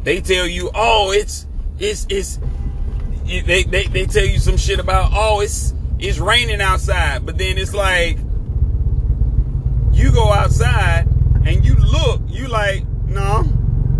They 0.03 0.22
tell 0.22 0.47
you, 0.47 0.72
oh, 0.74 1.12
it's, 1.12 1.45
it's, 1.80 2.07
it's, 2.10 2.39
they, 3.46 3.64
they, 3.64 3.86
they 3.88 4.06
tell 4.06 4.26
you 4.26 4.40
some 4.40 4.58
shit 4.58 4.80
about, 4.80 5.12
oh, 5.14 5.42
it's, 5.42 5.74
it's 6.00 6.20
raining 6.20 6.62
outside. 6.62 7.26
But 7.26 7.38
then 7.38 7.58
it's 7.58 7.74
like, 7.74 8.18
you 9.92 10.12
go 10.12 10.32
outside 10.32 11.08
and 11.46 11.66
you 11.66 11.76
look, 11.76 12.22
you 12.28 12.48
like, 12.48 12.86
no, 13.06 13.44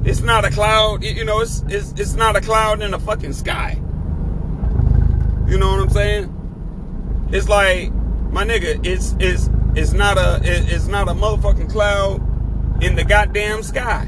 it's 0.06 0.22
not 0.22 0.46
a 0.46 0.50
cloud. 0.50 1.04
You 1.04 1.26
know, 1.26 1.42
it's 1.42 1.64
it's 1.68 1.92
it's 1.94 2.14
not 2.14 2.36
a 2.36 2.42
cloud 2.42 2.82
in 2.82 2.92
the 2.92 3.00
fucking 3.00 3.34
sky. 3.34 3.74
You 5.48 5.58
know 5.58 5.72
what 5.72 5.80
I'm 5.82 5.90
saying? 5.90 7.28
It's 7.32 7.50
like 7.50 7.92
my 8.32 8.46
nigga. 8.46 8.86
It's 8.86 9.16
it's 9.20 9.50
it's 9.76 9.94
not 9.94 10.18
a 10.18 10.40
it's 10.44 10.88
not 10.88 11.10
a 11.10 11.14
motherfucking 11.14 11.70
cloud 11.70 12.22
in 12.84 12.96
the 12.96 13.04
goddamn 13.04 13.64
sky. 13.64 14.06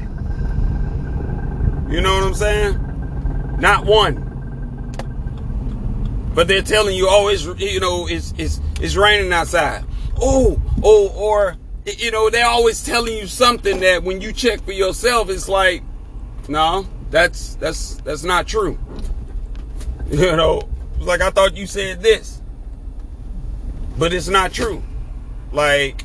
You 1.90 2.00
know 2.00 2.14
what 2.14 2.24
I'm 2.24 2.34
saying? 2.34 3.58
Not 3.60 3.84
one. 3.84 4.31
But 6.34 6.48
they're 6.48 6.62
telling 6.62 6.96
you, 6.96 7.06
oh, 7.10 7.28
it's 7.28 7.44
you 7.44 7.80
know, 7.80 8.06
it's 8.08 8.32
it's 8.38 8.60
it's 8.80 8.96
raining 8.96 9.32
outside. 9.32 9.84
Oh, 10.20 10.60
oh, 10.82 11.08
or 11.14 11.56
you 11.84 12.10
know, 12.10 12.30
they're 12.30 12.46
always 12.46 12.84
telling 12.84 13.16
you 13.16 13.26
something 13.26 13.80
that 13.80 14.02
when 14.02 14.20
you 14.20 14.32
check 14.32 14.64
for 14.64 14.72
yourself, 14.72 15.28
it's 15.28 15.48
like, 15.48 15.82
no, 16.48 16.86
that's 17.10 17.56
that's 17.56 17.96
that's 17.96 18.24
not 18.24 18.46
true. 18.46 18.78
You 20.10 20.36
know, 20.36 20.68
like 20.98 21.22
I 21.22 21.30
thought 21.30 21.56
you 21.56 21.66
said 21.66 22.02
this, 22.02 22.42
but 23.96 24.12
it's 24.12 24.28
not 24.28 24.52
true. 24.52 24.82
Like, 25.52 26.02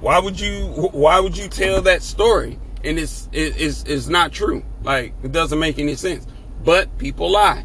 why 0.00 0.18
would 0.18 0.38
you 0.38 0.66
why 0.92 1.20
would 1.20 1.34
you 1.34 1.48
tell 1.48 1.80
that 1.82 2.02
story 2.02 2.58
and 2.84 2.98
it's 2.98 3.30
it's 3.32 3.84
it's 3.84 4.08
not 4.08 4.32
true? 4.32 4.62
Like, 4.82 5.14
it 5.22 5.32
doesn't 5.32 5.58
make 5.58 5.78
any 5.78 5.94
sense. 5.94 6.26
But 6.62 6.98
people 6.98 7.30
lie. 7.30 7.64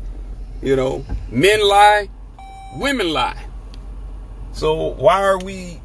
You 0.61 0.75
know, 0.75 1.05
men 1.29 1.67
lie, 1.67 2.09
women 2.75 3.09
lie. 3.09 3.45
So 4.53 4.93
why 4.93 5.23
are 5.23 5.39
we 5.39 5.81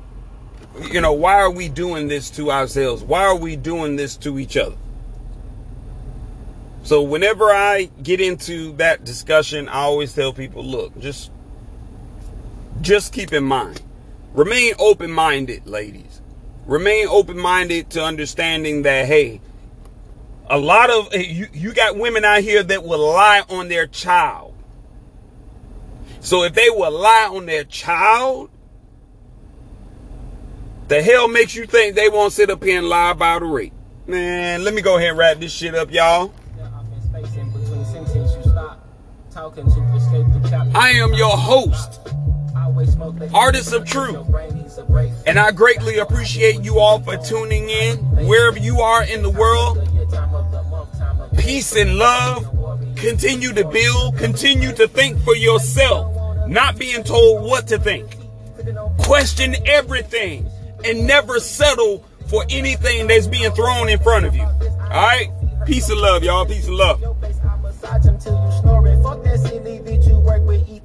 you 0.92 1.00
know, 1.00 1.12
why 1.12 1.34
are 1.34 1.50
we 1.50 1.68
doing 1.68 2.08
this 2.08 2.30
to 2.30 2.50
ourselves? 2.50 3.02
Why 3.02 3.24
are 3.24 3.36
we 3.36 3.56
doing 3.56 3.96
this 3.96 4.16
to 4.18 4.38
each 4.38 4.56
other? 4.56 4.76
So 6.82 7.02
whenever 7.02 7.50
I 7.50 7.90
get 8.02 8.20
into 8.20 8.72
that 8.74 9.04
discussion, 9.04 9.68
I 9.68 9.80
always 9.80 10.12
tell 10.12 10.32
people, 10.32 10.64
look, 10.64 10.98
just 10.98 11.30
just 12.80 13.12
keep 13.12 13.32
in 13.32 13.42
mind. 13.42 13.82
Remain 14.34 14.74
open-minded, 14.78 15.66
ladies. 15.66 16.20
Remain 16.66 17.08
open-minded 17.08 17.90
to 17.90 18.04
understanding 18.04 18.82
that 18.82 19.06
hey, 19.06 19.40
a 20.48 20.58
lot 20.58 20.90
of 20.90 21.12
you, 21.14 21.48
you 21.52 21.72
got 21.72 21.96
women 21.96 22.24
out 22.24 22.42
here 22.42 22.62
that 22.62 22.84
will 22.84 23.04
lie 23.12 23.42
on 23.48 23.68
their 23.68 23.86
child. 23.86 24.55
So 26.26 26.42
if 26.42 26.54
they 26.54 26.70
will 26.70 26.90
lie 26.90 27.30
on 27.32 27.46
their 27.46 27.62
child, 27.62 28.50
the 30.88 31.00
hell 31.00 31.28
makes 31.28 31.54
you 31.54 31.66
think 31.66 31.94
they 31.94 32.08
won't 32.08 32.32
sit 32.32 32.50
up 32.50 32.64
here 32.64 32.78
and 32.78 32.88
lie 32.88 33.12
about 33.12 33.42
a 33.42 33.44
rape? 33.44 33.72
Man, 34.08 34.64
let 34.64 34.74
me 34.74 34.82
go 34.82 34.96
ahead 34.96 35.10
and 35.10 35.18
wrap 35.18 35.38
this 35.38 35.52
shit 35.52 35.76
up, 35.76 35.92
y'all. 35.92 36.34
I 40.74 40.90
am 40.96 41.14
your 41.14 41.36
host, 41.36 42.00
Artist 43.32 43.72
of 43.72 43.84
Truth. 43.84 44.26
And 45.28 45.38
I 45.38 45.52
greatly 45.52 45.98
appreciate 45.98 46.60
you 46.60 46.80
all 46.80 46.98
for 46.98 47.16
tuning 47.18 47.70
in 47.70 47.98
wherever 48.26 48.58
you 48.58 48.80
are 48.80 49.04
in 49.04 49.22
the 49.22 49.30
world. 49.30 49.78
Peace 51.38 51.76
and 51.76 51.98
love. 51.98 52.52
Continue 52.96 53.52
to 53.52 53.64
build. 53.68 54.16
Continue 54.16 54.72
to 54.72 54.88
think 54.88 55.20
for 55.20 55.36
yourself, 55.36 56.15
not 56.48 56.78
being 56.78 57.02
told 57.02 57.42
what 57.44 57.68
to 57.68 57.78
think. 57.78 58.16
Question 58.98 59.54
everything 59.66 60.48
and 60.84 61.06
never 61.06 61.40
settle 61.40 62.04
for 62.28 62.44
anything 62.50 63.06
that's 63.06 63.26
being 63.26 63.52
thrown 63.52 63.88
in 63.88 63.98
front 63.98 64.26
of 64.26 64.34
you. 64.34 64.42
All 64.42 64.88
right? 64.90 65.28
Peace 65.66 65.88
and 65.88 66.00
love, 66.00 66.22
y'all. 66.22 66.46
Peace 66.46 66.66
and 66.66 66.76
love. 66.76 67.02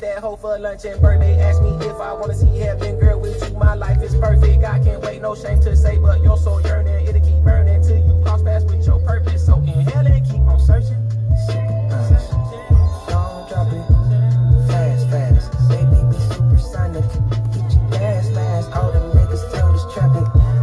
that 0.02 0.18
hoe 0.18 0.36
for 0.36 0.58
lunch 0.58 0.84
and 0.86 1.00
birthday. 1.00 1.40
Ask 1.40 1.62
me 1.62 1.70
if 1.86 2.00
I 2.02 2.12
wanna 2.14 2.34
see 2.34 2.58
heaven, 2.58 3.00
girl. 3.00 3.20
With 3.20 3.42
you, 3.48 3.56
my 3.56 3.76
life 3.76 4.02
is 4.02 4.16
perfect. 4.16 4.64
I 4.64 4.84
can't 4.84 5.02
wait, 5.02 5.22
no 5.22 5.36
shame 5.36 5.62
to 5.62 5.76
say, 5.76 6.00
but 6.00 6.22
you're 6.24 6.38
so 6.38 6.58
yearning. 6.60 7.08
It'll 7.08 7.22
keep 7.22 7.44
burning 7.44 7.82
till 7.84 7.98
you 7.98 8.24
cross 8.24 8.42
paths 8.42 8.66
with 8.66 8.86
your 8.86 9.00
purpose. 9.00 9.32
sign 16.72 16.96
of 16.96 17.31